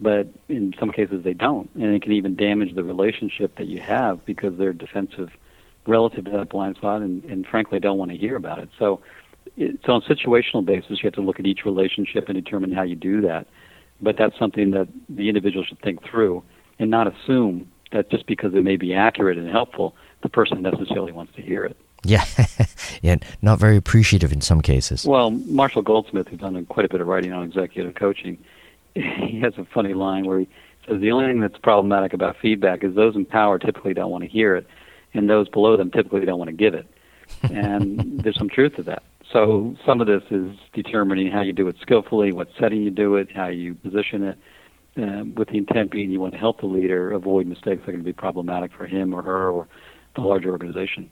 but 0.00 0.28
in 0.48 0.74
some 0.78 0.90
cases 0.90 1.22
they 1.22 1.34
don't, 1.34 1.70
and 1.74 1.94
it 1.94 2.02
can 2.02 2.12
even 2.12 2.34
damage 2.34 2.74
the 2.74 2.84
relationship 2.84 3.56
that 3.56 3.66
you 3.66 3.80
have 3.80 4.24
because 4.24 4.56
they're 4.56 4.72
defensive 4.72 5.30
relative 5.86 6.24
to 6.24 6.30
that 6.30 6.48
blind 6.48 6.76
spot, 6.76 7.02
and, 7.02 7.24
and 7.24 7.46
frankly 7.46 7.78
don't 7.78 7.98
want 7.98 8.10
to 8.10 8.16
hear 8.16 8.36
about 8.36 8.58
it. 8.58 8.68
So, 8.78 9.00
it's 9.56 9.88
on 9.88 10.02
a 10.02 10.14
situational 10.14 10.64
basis, 10.64 11.02
you 11.02 11.06
have 11.06 11.14
to 11.14 11.20
look 11.20 11.38
at 11.38 11.46
each 11.46 11.64
relationship 11.64 12.28
and 12.28 12.42
determine 12.42 12.72
how 12.72 12.82
you 12.82 12.96
do 12.96 13.20
that. 13.20 13.46
But 14.00 14.16
that's 14.16 14.36
something 14.38 14.72
that 14.72 14.88
the 15.08 15.28
individual 15.28 15.64
should 15.64 15.80
think 15.80 16.02
through 16.02 16.42
and 16.78 16.90
not 16.90 17.06
assume 17.06 17.70
that 17.92 18.10
just 18.10 18.26
because 18.26 18.54
it 18.54 18.64
may 18.64 18.76
be 18.76 18.94
accurate 18.94 19.38
and 19.38 19.48
helpful, 19.48 19.94
the 20.22 20.28
person 20.28 20.62
necessarily 20.62 21.12
wants 21.12 21.34
to 21.36 21.42
hear 21.42 21.64
it. 21.64 21.76
Yeah, 22.04 22.24
yeah, 23.02 23.16
not 23.42 23.58
very 23.58 23.76
appreciative 23.76 24.32
in 24.32 24.40
some 24.40 24.60
cases. 24.60 25.04
Well, 25.04 25.30
Marshall 25.30 25.82
Goldsmith, 25.82 26.28
who's 26.28 26.40
done 26.40 26.64
quite 26.66 26.86
a 26.86 26.88
bit 26.88 27.00
of 27.00 27.06
writing 27.06 27.32
on 27.32 27.44
executive 27.44 27.94
coaching, 27.94 28.38
he 28.94 29.40
has 29.40 29.54
a 29.58 29.64
funny 29.64 29.94
line 29.94 30.24
where 30.26 30.40
he 30.40 30.48
says 30.86 31.00
the 31.00 31.10
only 31.10 31.26
thing 31.26 31.40
that's 31.40 31.58
problematic 31.58 32.12
about 32.12 32.36
feedback 32.40 32.84
is 32.84 32.94
those 32.94 33.16
in 33.16 33.24
power 33.24 33.58
typically 33.58 33.94
don't 33.94 34.10
want 34.10 34.24
to 34.24 34.30
hear 34.30 34.54
it, 34.56 34.66
and 35.14 35.28
those 35.28 35.48
below 35.48 35.76
them 35.76 35.90
typically 35.90 36.24
don't 36.24 36.38
want 36.38 36.48
to 36.48 36.56
give 36.56 36.74
it. 36.74 36.86
And 37.42 38.20
there's 38.22 38.36
some 38.36 38.48
truth 38.48 38.76
to 38.76 38.82
that. 38.84 39.02
So 39.32 39.74
some 39.84 40.00
of 40.00 40.06
this 40.06 40.22
is 40.30 40.56
determining 40.72 41.30
how 41.30 41.40
you 41.40 41.52
do 41.52 41.66
it 41.66 41.76
skillfully, 41.80 42.32
what 42.32 42.48
setting 42.58 42.82
you 42.82 42.90
do 42.90 43.16
it, 43.16 43.32
how 43.34 43.48
you 43.48 43.74
position 43.74 44.22
it, 44.22 44.38
uh, 44.96 45.24
with 45.34 45.48
the 45.48 45.58
intent 45.58 45.90
being 45.90 46.10
you 46.10 46.20
want 46.20 46.34
to 46.34 46.38
help 46.38 46.60
the 46.60 46.66
leader 46.66 47.12
avoid 47.12 47.46
mistakes 47.46 47.80
that 47.80 47.88
are 47.88 47.92
going 47.92 47.98
to 47.98 48.04
be 48.04 48.12
problematic 48.12 48.72
for 48.72 48.86
him 48.86 49.12
or 49.12 49.22
her 49.22 49.50
or 49.50 49.66
the 50.14 50.20
larger 50.20 50.50
organization. 50.50 51.10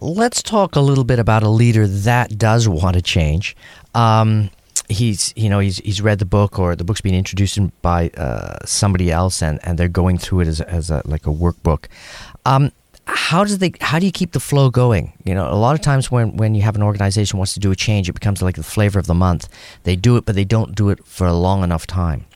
Let's 0.00 0.42
talk 0.42 0.76
a 0.76 0.80
little 0.80 1.04
bit 1.04 1.18
about 1.18 1.42
a 1.42 1.48
leader 1.48 1.86
that 1.86 2.38
does 2.38 2.68
want 2.68 2.94
to 2.94 3.02
change. 3.02 3.56
Um, 3.94 4.50
he's 4.88 5.34
you 5.36 5.50
know 5.50 5.58
he's 5.58 5.78
he's 5.78 6.00
read 6.00 6.18
the 6.18 6.24
book 6.24 6.58
or 6.58 6.76
the 6.76 6.84
book's 6.84 7.00
been 7.00 7.14
introduced 7.14 7.58
by 7.82 8.10
uh, 8.10 8.58
somebody 8.64 9.10
else 9.10 9.42
and, 9.42 9.58
and 9.64 9.78
they're 9.78 9.88
going 9.88 10.16
through 10.16 10.40
it 10.40 10.48
as, 10.48 10.60
as 10.60 10.90
a, 10.90 11.02
like 11.04 11.26
a 11.26 11.30
workbook. 11.30 11.86
Um, 12.46 12.70
how 13.06 13.42
does 13.42 13.58
they 13.58 13.72
how 13.80 13.98
do 13.98 14.06
you 14.06 14.12
keep 14.12 14.32
the 14.32 14.40
flow 14.40 14.70
going 14.70 15.12
you 15.24 15.34
know 15.34 15.50
a 15.50 15.56
lot 15.56 15.74
of 15.74 15.80
times 15.80 16.10
when 16.10 16.36
when 16.36 16.54
you 16.54 16.60
have 16.60 16.76
an 16.76 16.82
organization 16.82 17.38
wants 17.38 17.54
to 17.54 17.60
do 17.60 17.70
a 17.70 17.76
change 17.76 18.06
it 18.08 18.12
becomes 18.12 18.42
like 18.42 18.54
the 18.54 18.62
flavor 18.62 18.98
of 18.98 19.06
the 19.06 19.14
month 19.14 19.48
they 19.84 19.96
do 19.96 20.18
it 20.18 20.26
but 20.26 20.34
they 20.34 20.44
don't 20.44 20.74
do 20.74 20.90
it 20.90 21.02
for 21.06 21.26
a 21.26 21.32
long 21.32 21.64
enough 21.64 21.86
time 21.86 22.26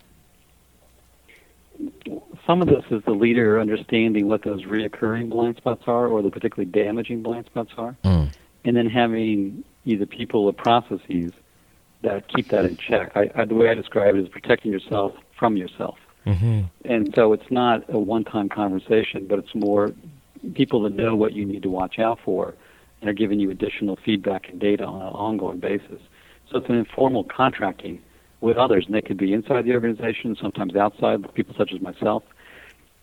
some 2.47 2.61
of 2.61 2.69
this 2.69 2.85
is 2.91 3.03
the 3.05 3.13
leader 3.13 3.61
understanding 3.61 4.29
what 4.29 4.43
those 4.43 4.65
reoccurring 4.65 5.31
blind 5.31 5.57
spots 5.57 5.85
are 5.87 6.07
or 6.07 6.23
the 6.23 6.31
particularly 6.31 6.71
damaging 6.71 7.23
blind 7.23 7.47
spots 7.47 7.71
are 7.77 7.97
mm. 8.05 8.33
and 8.65 8.77
then 8.77 8.87
having 8.87 9.65
either 9.85 10.07
people 10.07 10.45
or 10.47 10.53
processes 10.53 11.33
that 12.03 12.27
keep 12.29 12.49
that 12.49 12.65
in 12.65 12.77
check 12.77 13.13
I, 13.15 13.31
I, 13.35 13.45
the 13.45 13.55
way 13.55 13.69
i 13.69 13.75
describe 13.75 14.15
it 14.15 14.21
is 14.21 14.29
protecting 14.29 14.73
yourself 14.73 15.13
from 15.39 15.57
yourself 15.57 15.99
mm-hmm. 16.27 16.63
and 16.85 17.13
so 17.15 17.33
it's 17.33 17.51
not 17.51 17.85
a 17.89 17.99
one-time 17.99 18.49
conversation 18.49 19.27
but 19.29 19.39
it's 19.39 19.55
more 19.55 19.93
people 20.55 20.83
that 20.83 20.95
know 20.95 21.15
what 21.15 21.33
you 21.33 21.45
need 21.45 21.63
to 21.63 21.71
watch 21.71 21.99
out 21.99 22.19
for 22.25 22.55
and 23.03 23.11
are 23.11 23.15
giving 23.15 23.41
you 23.41 23.51
additional 23.51 23.99
feedback 24.05 24.49
and 24.49 24.61
data 24.61 24.85
on 24.85 25.03
an 25.03 25.09
ongoing 25.09 25.59
basis. 25.59 26.01
So 26.51 26.59
it's 26.59 26.69
an 26.69 26.77
informal 26.77 27.25
contracting 27.25 28.01
with 28.41 28.57
others, 28.57 28.87
and 28.87 28.95
they 28.95 29.03
could 29.03 29.17
be 29.17 29.33
inside 29.33 29.65
the 29.65 29.73
organization, 29.73 30.37
sometimes 30.41 30.75
outside, 30.77 31.23
people 31.35 31.55
such 31.57 31.73
as 31.73 31.81
myself, 31.81 32.23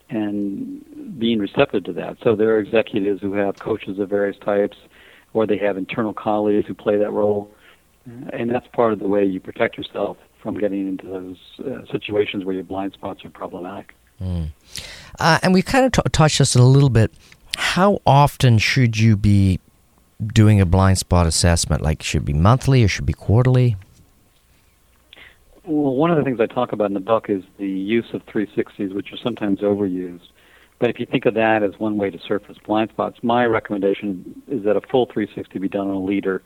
and 0.09 1.19
being 1.19 1.39
receptive 1.39 1.83
to 1.85 1.93
that. 1.93 2.17
So 2.23 2.35
there 2.35 2.55
are 2.55 2.59
executives 2.59 3.21
who 3.21 3.33
have 3.33 3.59
coaches 3.59 3.99
of 3.99 4.09
various 4.09 4.37
types, 4.37 4.77
or 5.33 5.45
they 5.45 5.57
have 5.57 5.77
internal 5.77 6.13
colleagues 6.13 6.67
who 6.67 6.73
play 6.73 6.97
that 6.97 7.11
role, 7.11 7.51
and 8.33 8.49
that's 8.49 8.67
part 8.67 8.93
of 8.93 8.99
the 8.99 9.07
way 9.07 9.23
you 9.23 9.39
protect 9.39 9.77
yourself 9.77 10.17
from 10.41 10.57
getting 10.57 10.87
into 10.87 11.05
those 11.05 11.37
uh, 11.59 11.85
situations 11.91 12.45
where 12.45 12.55
your 12.55 12.63
blind 12.63 12.93
spots 12.93 13.23
are 13.25 13.29
problematic. 13.29 13.93
Mm. 14.21 14.49
Uh, 15.19 15.39
and 15.43 15.53
we 15.53 15.61
kind 15.61 15.85
of 15.85 15.91
t- 15.91 16.09
touched 16.11 16.39
this 16.39 16.55
a 16.55 16.63
little 16.63 16.89
bit. 16.89 17.11
How 17.57 17.99
often 18.05 18.57
should 18.57 18.97
you 18.97 19.15
be 19.17 19.59
doing 20.33 20.59
a 20.61 20.65
blind 20.65 20.97
spot 20.97 21.27
assessment? 21.27 21.81
Like, 21.81 22.01
should 22.01 22.23
it 22.23 22.25
be 22.25 22.33
monthly 22.33 22.83
or 22.83 22.87
should 22.87 23.03
it 23.03 23.07
be 23.07 23.13
quarterly? 23.13 23.75
Well, 25.69 25.93
one 25.93 26.09
of 26.09 26.17
the 26.17 26.23
things 26.23 26.39
I 26.39 26.47
talk 26.47 26.71
about 26.71 26.87
in 26.87 26.95
the 26.95 26.99
book 26.99 27.29
is 27.29 27.43
the 27.59 27.67
use 27.67 28.07
of 28.13 28.25
360s, 28.25 28.91
which 28.91 29.13
are 29.13 29.17
sometimes 29.17 29.59
overused. 29.59 30.27
But 30.79 30.89
if 30.89 30.99
you 30.99 31.05
think 31.05 31.27
of 31.27 31.35
that 31.35 31.61
as 31.61 31.77
one 31.77 31.97
way 31.97 32.09
to 32.09 32.17
surface 32.17 32.57
blind 32.65 32.89
spots, 32.89 33.19
my 33.21 33.45
recommendation 33.45 34.41
is 34.47 34.63
that 34.63 34.75
a 34.75 34.81
full 34.81 35.05
360 35.05 35.59
be 35.59 35.69
done 35.69 35.87
on 35.87 35.93
a 35.93 36.03
leader 36.03 36.41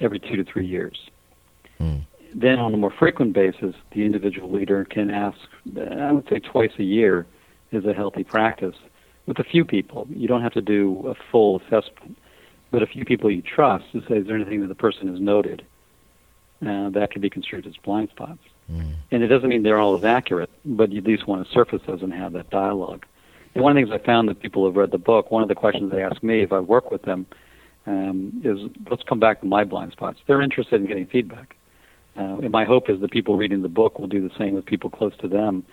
every 0.00 0.18
two 0.18 0.36
to 0.36 0.44
three 0.44 0.66
years. 0.66 1.10
Mm. 1.78 2.06
Then, 2.34 2.58
on 2.58 2.72
a 2.72 2.78
more 2.78 2.90
frequent 2.90 3.34
basis, 3.34 3.74
the 3.92 4.06
individual 4.06 4.50
leader 4.50 4.86
can 4.86 5.10
ask, 5.10 5.36
I 5.76 6.12
would 6.12 6.26
say 6.30 6.38
twice 6.38 6.72
a 6.78 6.84
year 6.84 7.26
is 7.70 7.84
a 7.84 7.92
healthy 7.92 8.24
practice 8.24 8.76
with 9.26 9.38
a 9.38 9.44
few 9.44 9.66
people. 9.66 10.06
You 10.08 10.26
don't 10.26 10.42
have 10.42 10.54
to 10.54 10.62
do 10.62 11.06
a 11.06 11.14
full 11.30 11.60
assessment, 11.60 12.16
but 12.70 12.82
a 12.82 12.86
few 12.86 13.04
people 13.04 13.30
you 13.30 13.42
trust 13.42 13.92
to 13.92 14.00
say, 14.08 14.16
is 14.16 14.26
there 14.26 14.36
anything 14.36 14.62
that 14.62 14.68
the 14.68 14.74
person 14.74 15.08
has 15.08 15.20
noted 15.20 15.66
uh, 16.66 16.90
that 16.90 17.10
could 17.12 17.22
be 17.22 17.30
construed 17.30 17.66
as 17.66 17.76
blind 17.76 18.10
spots? 18.10 18.40
Mm. 18.70 18.94
And 19.10 19.22
it 19.22 19.28
doesn't 19.28 19.48
mean 19.48 19.62
they're 19.62 19.78
all 19.78 19.96
as 19.96 20.04
accurate, 20.04 20.50
but 20.64 20.92
you 20.92 20.98
at 20.98 21.04
least 21.04 21.26
want 21.26 21.46
to 21.46 21.52
surface 21.52 21.80
those 21.86 22.02
and 22.02 22.12
have 22.12 22.32
that 22.34 22.50
dialogue. 22.50 23.06
And 23.54 23.64
one 23.64 23.76
of 23.76 23.76
the 23.76 23.90
things 23.90 24.00
I 24.02 24.04
found 24.04 24.28
that 24.28 24.40
people 24.40 24.66
have 24.66 24.76
read 24.76 24.90
the 24.90 24.98
book, 24.98 25.30
one 25.30 25.42
of 25.42 25.48
the 25.48 25.54
questions 25.54 25.90
they 25.90 26.02
ask 26.02 26.22
me 26.22 26.42
if 26.42 26.52
I 26.52 26.60
work 26.60 26.90
with 26.90 27.02
them 27.02 27.26
um, 27.86 28.40
is, 28.44 28.58
let's 28.90 29.02
come 29.02 29.18
back 29.18 29.40
to 29.40 29.46
my 29.46 29.64
blind 29.64 29.92
spots. 29.92 30.18
They're 30.26 30.42
interested 30.42 30.80
in 30.80 30.86
getting 30.86 31.06
feedback. 31.06 31.56
Uh, 32.16 32.38
and 32.38 32.50
my 32.50 32.64
hope 32.64 32.90
is 32.90 33.00
that 33.00 33.10
people 33.10 33.36
reading 33.36 33.62
the 33.62 33.68
book 33.68 33.98
will 33.98 34.08
do 34.08 34.26
the 34.26 34.34
same 34.36 34.54
with 34.54 34.66
people 34.66 34.90
close 34.90 35.16
to 35.18 35.28
them 35.28 35.64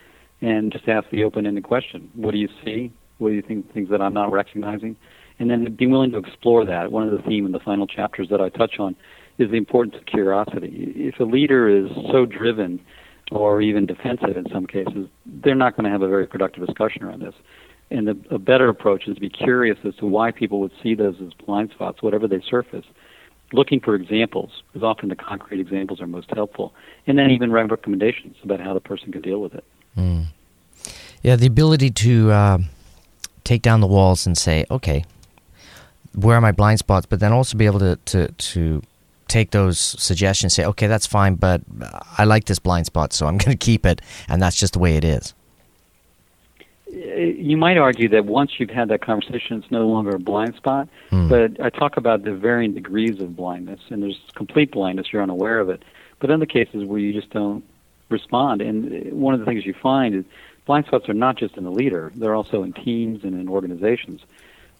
and 0.42 0.72
just 0.72 0.88
ask 0.88 1.10
the 1.10 1.24
open-ended 1.24 1.64
question. 1.64 2.10
What 2.14 2.32
do 2.32 2.38
you 2.38 2.50
see? 2.64 2.94
What 3.18 3.30
do 3.30 3.36
you 3.36 3.42
think 3.42 3.74
things 3.74 3.90
that 3.90 4.02
I'm 4.02 4.14
not 4.14 4.32
recognizing? 4.32 4.96
And 5.40 5.50
then 5.50 5.76
being 5.76 5.92
willing 5.92 6.12
to 6.12 6.18
explore 6.18 6.66
that. 6.66 6.92
One 6.92 7.08
of 7.08 7.12
the 7.12 7.22
themes 7.24 7.48
in 7.48 7.52
the 7.52 7.60
final 7.60 7.88
chapters 7.88 8.30
that 8.30 8.40
I 8.40 8.50
touch 8.50 8.80
on 8.80 8.96
is 9.38 9.52
the 9.52 9.58
importance 9.58 9.96
of 9.96 10.06
curiosity. 10.06 10.94
If 10.96 11.20
a 11.20 11.24
leader 11.24 11.68
is 11.68 11.92
so 12.12 12.26
driven 12.26 12.80
or 13.32 13.62
even 13.62 13.86
defensive 13.86 14.38
in 14.38 14.48
some 14.52 14.66
cases, 14.66 15.08
they're 15.26 15.56
not 15.56 15.76
going 15.76 15.86
to 15.86 15.90
have 15.90 16.02
a 16.02 16.08
very 16.08 16.28
productive 16.28 16.66
discussion 16.66 17.04
around 17.04 17.22
this. 17.22 17.34
And 17.92 18.08
the, 18.08 18.18
a 18.32 18.40
better 18.40 18.70
approach 18.70 19.08
is 19.08 19.16
to 19.16 19.22
be 19.22 19.30
curious 19.30 19.78
as 19.84 19.96
to 19.96 20.06
why 20.06 20.32
people 20.32 20.60
would 20.62 20.72
see 20.82 20.96
those 20.96 21.16
as 21.22 21.34
blind 21.34 21.72
spots, 21.72 22.02
whatever 22.02 22.28
they 22.28 22.42
surface, 22.42 22.86
looking 23.54 23.80
for 23.80 23.94
examples, 23.96 24.64
because 24.68 24.84
often 24.84 25.10
the 25.10 25.16
concrete 25.16 25.60
examples 25.60 26.02
are 26.02 26.08
most 26.08 26.30
helpful, 26.32 26.74
and 27.06 27.18
then 27.18 27.30
even 27.30 27.52
recommendations 27.52 28.36
about 28.44 28.60
how 28.60 28.74
the 28.74 28.80
person 28.80 29.12
can 29.12 29.22
deal 29.22 29.40
with 29.40 29.54
it. 29.54 29.64
Mm. 29.98 30.26
Yeah, 31.22 31.36
the 31.36 31.46
ability 31.48 31.92
to 31.92 32.32
uh, 32.32 32.58
take 33.44 33.62
down 33.62 33.82
the 33.82 33.88
walls 33.88 34.26
and 34.26 34.38
say, 34.38 34.66
okay, 34.72 35.06
where 36.14 36.38
are 36.38 36.42
my 36.42 36.52
blind 36.52 36.80
spots? 36.80 37.06
But 37.06 37.20
then 37.20 37.32
also 37.34 37.58
be 37.58 37.66
able 37.66 37.80
to, 37.80 37.98
to, 37.98 38.28
to 38.32 38.82
take 39.28 39.52
those 39.52 39.80
suggestions, 39.80 40.54
say, 40.54 40.66
okay, 40.66 40.88
that's 40.88 41.06
fine, 41.06 41.36
but 41.36 41.62
I 42.18 42.26
like 42.26 42.46
this 42.46 42.60
blind 42.60 42.86
spot, 42.86 43.14
so 43.14 43.28
I'm 43.28 43.38
going 43.44 43.58
to 43.58 43.66
keep 43.66 43.86
it, 43.86 44.02
and 44.28 44.42
that's 44.42 44.56
just 44.56 44.74
the 44.74 44.80
way 44.80 44.96
it 44.96 45.04
is. 45.04 45.34
You 46.88 47.58
might 47.58 47.78
argue 47.78 48.08
that 48.10 48.26
once 48.26 48.52
you've 48.58 48.70
had 48.70 48.88
that 48.90 49.02
conversation, 49.02 49.58
it's 49.58 49.72
no 49.72 49.88
longer 49.88 50.12
a 50.12 50.20
blind 50.20 50.56
spot. 50.56 50.88
Mm. 51.12 51.28
But 51.30 51.64
I 51.64 51.70
talk 51.70 51.98
about 51.98 52.24
the 52.24 52.34
varying 52.34 52.74
degrees 52.74 53.20
of 53.20 53.36
blindness, 53.36 53.82
and 53.90 54.02
there's 54.02 54.20
complete 54.36 54.72
blindness, 54.72 55.12
you're 55.12 55.22
unaware 55.22 55.60
of 55.60 55.70
it. 55.70 55.84
But 56.20 56.30
in 56.30 56.40
the 56.40 56.46
cases 56.46 56.86
where 56.86 57.00
you 57.00 57.12
just 57.12 57.32
don't 57.32 57.66
respond, 58.10 58.62
and 58.62 59.12
one 59.12 59.34
of 59.34 59.40
the 59.40 59.46
things 59.46 59.66
you 59.66 59.74
find 59.74 60.16
is 60.16 60.24
blind 60.66 60.86
spots 60.86 61.10
are 61.10 61.14
not 61.14 61.38
just 61.38 61.58
in 61.58 61.64
the 61.64 61.72
leader, 61.72 62.12
they're 62.16 62.36
also 62.36 62.64
in 62.64 62.72
teams 62.74 63.24
and 63.24 63.34
in 63.40 63.50
organizations. 63.50 64.22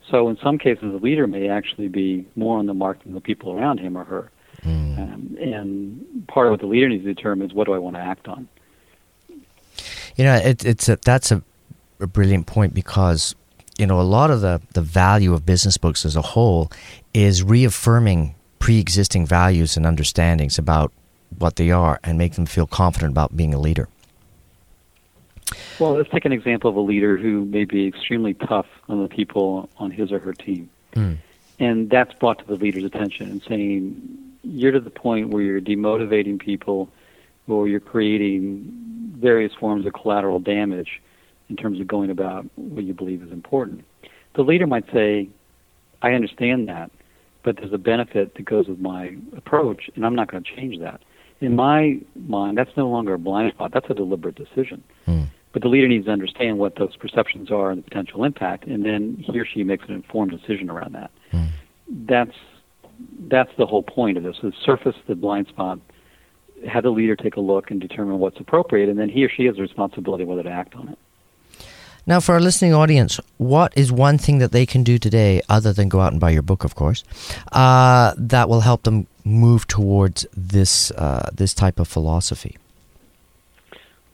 So 0.10 0.30
in 0.30 0.38
some 0.38 0.58
cases, 0.58 0.92
the 0.92 1.00
leader 1.00 1.28
may 1.28 1.50
actually 1.50 1.88
be 1.88 2.26
more 2.36 2.60
on 2.60 2.68
the 2.68 2.74
mark 2.74 3.04
than 3.04 3.14
the 3.14 3.22
people 3.22 3.52
around 3.52 3.80
him 3.80 3.98
or 3.98 4.04
her. 4.04 4.32
Mm. 4.66 4.98
Um, 4.98 5.38
and 5.40 6.28
part 6.28 6.48
of 6.48 6.52
what 6.52 6.60
the 6.60 6.66
leader 6.66 6.90
needs 6.90 7.04
to 7.06 7.14
determine 7.14 7.48
is 7.48 7.54
what 7.54 7.68
do 7.68 7.74
I 7.74 7.78
want 7.78 7.96
to 7.96 8.02
act 8.02 8.28
on. 8.28 8.48
You 10.16 10.24
know, 10.24 10.36
it, 10.36 10.66
it's 10.66 10.90
a, 10.90 10.98
that's 11.04 11.32
a 11.32 11.44
a 12.00 12.08
brilliant 12.08 12.46
point 12.48 12.74
because 12.74 13.36
you 13.78 13.86
know 13.86 14.00
a 14.00 14.04
lot 14.04 14.32
of 14.32 14.42
the 14.42 14.62
the 14.74 14.82
value 14.82 15.34
of 15.34 15.46
business 15.46 15.78
books 15.78 16.06
as 16.06 16.16
a 16.16 16.22
whole 16.22 16.72
is 17.14 17.44
reaffirming 17.44 18.36
pre-existing 18.60 19.26
values 19.26 19.78
and 19.78 19.86
understandings 19.86 20.58
about 20.58 20.92
what 21.38 21.56
they 21.58 21.72
are 21.72 22.00
and 22.04 22.18
make 22.18 22.34
them 22.34 22.46
feel 22.46 22.66
confident 22.66 23.12
about 23.12 23.36
being 23.36 23.54
a 23.54 23.60
leader. 23.60 23.88
Well, 25.80 25.94
let's 25.94 26.10
take 26.10 26.26
an 26.26 26.32
example 26.32 26.70
of 26.70 26.76
a 26.76 26.82
leader 26.82 27.18
who 27.18 27.46
may 27.46 27.66
be 27.66 27.88
extremely 27.88 28.34
tough 28.34 28.66
on 28.90 29.02
the 29.04 29.10
people 29.10 29.70
on 29.78 29.92
his 29.92 30.12
or 30.12 30.20
her 30.20 30.34
team. 30.34 30.70
Mm. 30.94 31.18
And 31.60 31.90
that's 31.90 32.14
brought 32.14 32.40
to 32.40 32.46
the 32.46 32.56
leader's 32.56 32.84
attention 32.84 33.30
and 33.30 33.44
saying, 33.44 34.25
you're 34.46 34.72
to 34.72 34.80
the 34.80 34.90
point 34.90 35.30
where 35.30 35.42
you're 35.42 35.62
demotivating 35.62 36.40
people 36.40 36.90
or 37.48 37.68
you're 37.68 37.80
creating 37.80 38.72
various 39.18 39.54
forms 39.60 39.86
of 39.86 39.94
collateral 39.94 40.40
damage 40.40 41.02
in 41.50 41.56
terms 41.56 41.80
of 41.80 41.88
going 41.88 42.10
about 42.10 42.46
what 42.56 42.84
you 42.84 42.94
believe 42.94 43.22
is 43.22 43.32
important. 43.32 43.84
The 44.36 44.42
leader 44.42 44.68
might 44.68 44.86
say, 44.92 45.30
I 46.02 46.12
understand 46.12 46.68
that, 46.68 46.92
but 47.44 47.58
there's 47.58 47.74
a 47.74 47.78
benefit 47.78 48.36
that 48.36 48.46
goes 48.46 48.68
with 48.68 48.80
my 48.80 49.16
approach, 49.38 49.90
and 49.96 50.06
I'm 50.06 50.16
not 50.16 50.32
going 50.32 50.44
to 50.44 50.56
change 50.56 50.80
that. 50.80 51.02
In 51.42 51.56
my 51.56 52.00
mind, 52.16 52.58
that's 52.58 52.76
no 52.76 52.90
longer 52.90 53.14
a 53.14 53.20
blind 53.20 53.54
spot, 53.54 53.72
that's 53.74 53.90
a 53.90 53.94
deliberate 53.94 54.36
decision. 54.36 54.84
Mm. 55.08 55.28
But 55.54 55.62
the 55.62 55.70
leader 55.70 55.88
needs 55.88 56.06
to 56.06 56.12
understand 56.12 56.58
what 56.58 56.76
those 56.76 56.96
perceptions 56.98 57.52
are 57.52 57.72
and 57.72 57.84
the 57.84 57.88
potential 57.88 58.24
impact, 58.24 58.66
and 58.66 58.84
then 58.84 59.24
he 59.26 59.40
or 59.40 59.46
she 59.46 59.64
makes 59.64 59.88
an 59.88 59.94
informed 59.94 60.32
decision 60.32 60.70
around 60.70 60.94
that. 60.96 61.12
Mm. 61.32 61.50
That's 61.88 62.36
that's 63.28 63.52
the 63.58 63.66
whole 63.66 63.84
point 63.84 64.18
of 64.18 64.24
this: 64.24 64.38
is 64.44 64.54
surface 64.64 64.96
the 65.08 65.16
blind 65.16 65.48
spot, 65.48 65.80
have 66.68 66.84
the 66.84 66.92
leader 66.92 67.16
take 67.16 67.36
a 67.36 67.42
look 67.42 67.72
and 67.72 67.80
determine 67.80 68.20
what's 68.20 68.40
appropriate, 68.40 68.90
and 68.90 69.00
then 69.00 69.10
he 69.10 69.24
or 69.24 69.30
she 69.30 69.46
has 69.46 69.58
a 69.58 69.62
responsibility 69.62 70.24
whether 70.24 70.44
to 70.44 70.50
act 70.50 70.76
on 70.76 70.90
it. 70.90 70.98
Now, 72.08 72.20
for 72.20 72.34
our 72.34 72.40
listening 72.40 72.74
audience, 72.74 73.20
what 73.38 73.74
is 73.76 73.92
one 73.92 74.20
thing 74.20 74.38
that 74.38 74.52
they 74.52 74.68
can 74.68 74.84
do 74.84 75.00
today, 75.00 75.42
other 75.50 75.74
than 75.74 75.90
go 75.90 76.02
out 76.02 76.12
and 76.12 76.22
buy 76.22 76.30
your 76.30 76.44
book, 76.44 76.64
of 76.64 76.76
course, 76.76 77.04
uh, 77.52 78.14
that 78.16 78.48
will 78.48 78.62
help 78.62 78.84
them 78.84 79.08
move 79.24 79.66
towards 79.66 80.28
this 80.38 80.92
uh, 80.92 81.30
this 81.34 81.54
type 81.54 81.80
of 81.80 81.88
philosophy? 81.88 82.58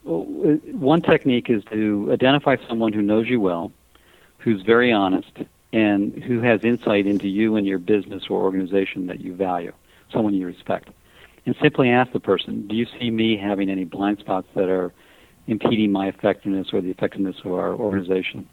Well, 0.06 0.22
one 0.22 1.02
technique 1.02 1.50
is 1.50 1.64
to 1.66 2.10
identify 2.14 2.56
someone 2.68 2.94
who 2.94 3.02
knows 3.02 3.28
you 3.28 3.42
well, 3.42 3.74
who's 4.38 4.62
very 4.62 4.92
honest, 4.92 5.32
and 5.74 6.24
who 6.24 6.42
has 6.42 6.64
insight 6.64 7.08
into 7.08 7.28
you 7.28 7.56
and 7.56 7.66
your 7.66 7.80
business 7.80 8.24
or 8.30 8.42
organization 8.42 9.08
that 9.08 9.22
you 9.22 9.34
value, 9.36 9.72
someone 10.12 10.34
you 10.34 10.46
respect. 10.46 10.90
And 11.46 11.56
simply 11.62 11.90
ask 11.90 12.12
the 12.12 12.20
person, 12.20 12.68
do 12.68 12.76
you 12.76 12.86
see 13.00 13.10
me 13.10 13.38
having 13.38 13.70
any 13.70 13.86
blind 13.86 14.20
spots 14.20 14.48
that 14.56 14.70
are 14.70 14.94
impeding 15.48 15.92
my 15.92 16.08
effectiveness 16.08 16.68
or 16.74 16.82
the 16.82 16.92
effectiveness 16.92 17.38
of 17.44 17.54
our 17.54 17.74
organization? 17.74 18.48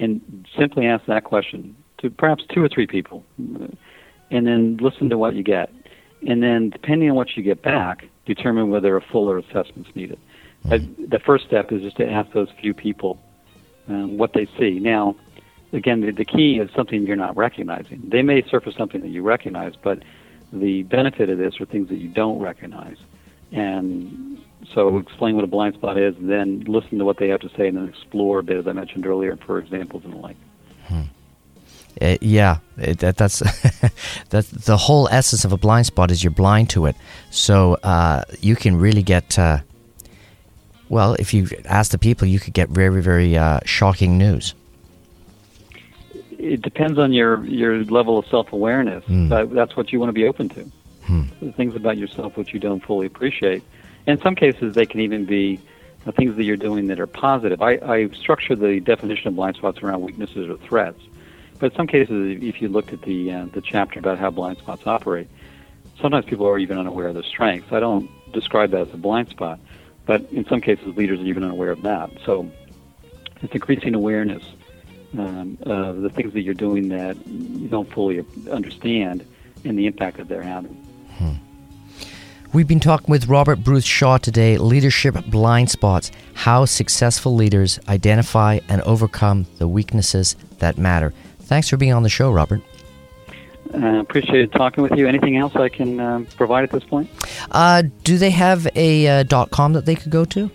And 0.00 0.46
simply 0.58 0.86
ask 0.86 1.06
that 1.06 1.24
question 1.24 1.76
to 1.98 2.10
perhaps 2.10 2.44
two 2.52 2.62
or 2.62 2.68
three 2.68 2.86
people, 2.88 3.24
and 3.38 3.76
then 4.46 4.78
listen 4.80 5.08
to 5.10 5.16
what 5.16 5.34
you 5.34 5.44
get. 5.44 5.70
and 6.26 6.42
then 6.42 6.70
depending 6.70 7.10
on 7.10 7.16
what 7.16 7.36
you 7.36 7.42
get 7.42 7.62
back, 7.62 8.04
determine 8.26 8.70
whether 8.70 8.96
a 8.96 9.00
fuller 9.00 9.38
assessment 9.38 9.86
is 9.88 9.96
needed. 9.96 10.18
Mm-hmm. 10.66 11.06
The 11.10 11.18
first 11.18 11.44
step 11.46 11.72
is 11.72 11.82
just 11.82 11.96
to 11.96 12.08
ask 12.08 12.32
those 12.32 12.48
few 12.60 12.74
people 12.74 13.18
um, 13.88 14.16
what 14.16 14.32
they 14.32 14.46
see. 14.58 14.78
Now, 14.78 15.16
again, 15.72 16.00
the, 16.00 16.12
the 16.12 16.24
key 16.24 16.58
is 16.58 16.70
something 16.74 17.06
you're 17.06 17.16
not 17.16 17.36
recognizing. 17.36 18.02
They 18.04 18.22
may 18.22 18.42
surface 18.48 18.74
something 18.76 19.00
that 19.00 19.08
you 19.08 19.22
recognize, 19.22 19.74
but 19.76 20.02
the 20.52 20.82
benefit 20.84 21.30
of 21.30 21.38
this 21.38 21.60
are 21.60 21.66
things 21.66 21.88
that 21.88 21.98
you 21.98 22.08
don't 22.08 22.38
recognize. 22.38 22.96
And 23.50 24.38
so 24.74 24.98
explain 24.98 25.34
what 25.34 25.44
a 25.44 25.48
blind 25.48 25.74
spot 25.74 25.98
is, 25.98 26.16
and 26.16 26.28
then 26.28 26.60
listen 26.60 26.98
to 26.98 27.04
what 27.04 27.18
they 27.18 27.28
have 27.28 27.40
to 27.40 27.50
say, 27.50 27.68
and 27.68 27.76
then 27.76 27.88
explore 27.88 28.38
a 28.38 28.42
bit, 28.42 28.56
as 28.56 28.66
I 28.66 28.72
mentioned 28.72 29.06
earlier, 29.06 29.36
for 29.36 29.58
examples 29.58 30.04
and 30.04 30.12
the 30.12 30.18
like. 30.18 30.36
Uh, 32.00 32.16
yeah, 32.20 32.58
it, 32.78 32.98
that, 33.00 33.16
that's 33.16 33.40
that's 34.30 34.48
the 34.50 34.76
whole 34.76 35.08
essence 35.10 35.44
of 35.44 35.52
a 35.52 35.58
blind 35.58 35.86
spot 35.86 36.10
is 36.10 36.24
you're 36.24 36.30
blind 36.30 36.70
to 36.70 36.86
it. 36.86 36.96
So 37.30 37.74
uh, 37.82 38.24
you 38.40 38.56
can 38.56 38.76
really 38.76 39.02
get 39.02 39.38
uh, 39.38 39.58
well 40.88 41.14
if 41.18 41.34
you 41.34 41.48
ask 41.66 41.90
the 41.90 41.98
people, 41.98 42.26
you 42.26 42.40
could 42.40 42.54
get 42.54 42.70
very 42.70 43.02
very 43.02 43.36
uh, 43.36 43.60
shocking 43.66 44.16
news. 44.16 44.54
It 46.42 46.60
depends 46.60 46.98
on 46.98 47.12
your 47.12 47.44
your 47.44 47.84
level 47.84 48.18
of 48.18 48.26
self 48.26 48.52
awareness. 48.52 49.04
Mm. 49.04 49.28
But 49.28 49.50
that's 49.50 49.76
what 49.76 49.92
you 49.92 50.00
want 50.00 50.08
to 50.08 50.14
be 50.14 50.26
open 50.26 50.48
to. 50.50 50.64
Hmm. 51.04 51.22
Things 51.52 51.74
about 51.74 51.96
yourself 51.96 52.36
which 52.36 52.52
you 52.52 52.60
don't 52.60 52.84
fully 52.84 53.06
appreciate. 53.06 53.62
In 54.06 54.20
some 54.20 54.34
cases, 54.34 54.74
they 54.74 54.86
can 54.86 55.00
even 55.00 55.24
be 55.24 55.60
the 56.04 56.12
things 56.12 56.36
that 56.36 56.44
you're 56.44 56.56
doing 56.56 56.88
that 56.88 56.98
are 56.98 57.06
positive. 57.06 57.62
I, 57.62 57.72
I 57.74 58.08
structure 58.08 58.56
the 58.56 58.80
definition 58.80 59.28
of 59.28 59.36
blind 59.36 59.56
spots 59.56 59.82
around 59.82 60.02
weaknesses 60.02 60.48
or 60.48 60.56
threats. 60.56 61.00
But 61.58 61.72
in 61.72 61.76
some 61.76 61.86
cases, 61.86 62.42
if 62.42 62.60
you 62.60 62.68
looked 62.68 62.92
at 62.92 63.02
the 63.02 63.32
uh, 63.32 63.46
the 63.52 63.60
chapter 63.60 64.00
about 64.00 64.18
how 64.18 64.30
blind 64.30 64.58
spots 64.58 64.82
operate, 64.86 65.28
sometimes 66.00 66.24
people 66.24 66.46
are 66.46 66.58
even 66.58 66.78
unaware 66.78 67.08
of 67.08 67.14
their 67.14 67.22
strengths. 67.22 67.72
I 67.72 67.78
don't 67.78 68.10
describe 68.32 68.70
that 68.70 68.88
as 68.88 68.94
a 68.94 68.96
blind 68.96 69.28
spot, 69.28 69.60
but 70.06 70.22
in 70.32 70.44
some 70.46 70.60
cases, 70.60 70.96
leaders 70.96 71.20
are 71.20 71.24
even 71.24 71.44
unaware 71.44 71.70
of 71.70 71.82
that. 71.82 72.10
So 72.24 72.50
it's 73.42 73.54
increasing 73.54 73.94
awareness 73.94 74.42
um, 75.18 75.58
of 75.62 76.02
the 76.02 76.10
things 76.10 76.32
that 76.32 76.42
you're 76.42 76.54
doing 76.54 76.88
that 76.88 77.16
you 77.26 77.68
don't 77.68 77.90
fully 77.92 78.24
understand 78.50 79.26
and 79.64 79.78
the 79.78 79.86
impact 79.86 80.16
that 80.16 80.28
they're 80.28 80.42
having. 80.42 80.72
Hmm. 81.18 81.34
We've 82.52 82.68
been 82.68 82.80
talking 82.80 83.10
with 83.10 83.28
Robert 83.28 83.64
Bruce 83.64 83.84
Shaw 83.84 84.18
today, 84.18 84.58
Leadership 84.58 85.16
Blind 85.26 85.70
Spots, 85.70 86.10
how 86.34 86.66
successful 86.66 87.34
leaders 87.34 87.80
identify 87.88 88.60
and 88.68 88.82
overcome 88.82 89.46
the 89.58 89.66
weaknesses 89.66 90.36
that 90.58 90.76
matter. 90.76 91.14
Thanks 91.40 91.68
for 91.70 91.78
being 91.78 91.94
on 91.94 92.02
the 92.02 92.10
show, 92.10 92.30
Robert. 92.30 92.60
Uh, 93.72 94.00
appreciate 94.00 94.52
talking 94.52 94.82
with 94.82 94.92
you. 94.92 95.08
Anything 95.08 95.38
else 95.38 95.56
I 95.56 95.70
can 95.70 95.98
uh, 95.98 96.24
provide 96.36 96.64
at 96.64 96.70
this 96.70 96.84
point? 96.84 97.08
Uh, 97.50 97.84
do 98.04 98.18
they 98.18 98.28
have 98.30 98.68
a 98.74 99.06
uh, 99.06 99.22
dot 99.22 99.50
.com 99.50 99.72
that 99.72 99.86
they 99.86 99.94
could 99.94 100.10
go 100.10 100.26
to? 100.26 100.50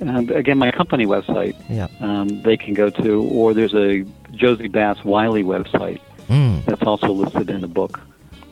Uh, 0.00 0.34
again, 0.34 0.58
my 0.58 0.70
company 0.70 1.06
website. 1.06 1.54
Yeah. 1.68 1.88
Um, 2.00 2.42
they 2.42 2.56
can 2.56 2.74
go 2.74 2.90
to, 2.90 3.22
or 3.22 3.52
there's 3.54 3.74
a 3.74 4.04
Jossey-Bass 4.32 5.04
Wiley 5.04 5.42
website 5.42 6.00
mm. 6.28 6.64
that's 6.64 6.82
also 6.82 7.08
listed 7.12 7.50
in 7.50 7.60
the 7.60 7.68
book. 7.68 8.00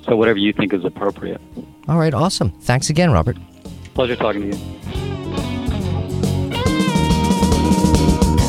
So 0.02 0.16
whatever 0.16 0.38
you 0.38 0.52
think 0.52 0.72
is 0.72 0.84
appropriate. 0.84 1.40
All 1.88 1.98
right. 1.98 2.14
Awesome. 2.14 2.50
Thanks 2.60 2.90
again, 2.90 3.10
Robert. 3.12 3.36
Pleasure 3.94 4.16
talking 4.16 4.50
to 4.50 4.56
you. 4.56 4.78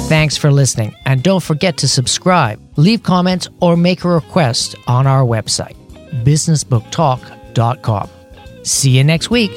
Thanks 0.09 0.35
for 0.37 0.51
listening, 0.51 0.95
and 1.05 1.21
don't 1.21 1.43
forget 1.43 1.77
to 1.77 1.87
subscribe, 1.87 2.59
leave 2.77 3.03
comments, 3.03 3.47
or 3.61 3.77
make 3.77 4.03
a 4.03 4.09
request 4.09 4.75
on 4.87 5.05
our 5.05 5.23
website, 5.23 5.75
businessbooktalk.com. 6.23 8.09
See 8.63 8.89
you 8.89 9.03
next 9.03 9.29
week. 9.29 9.51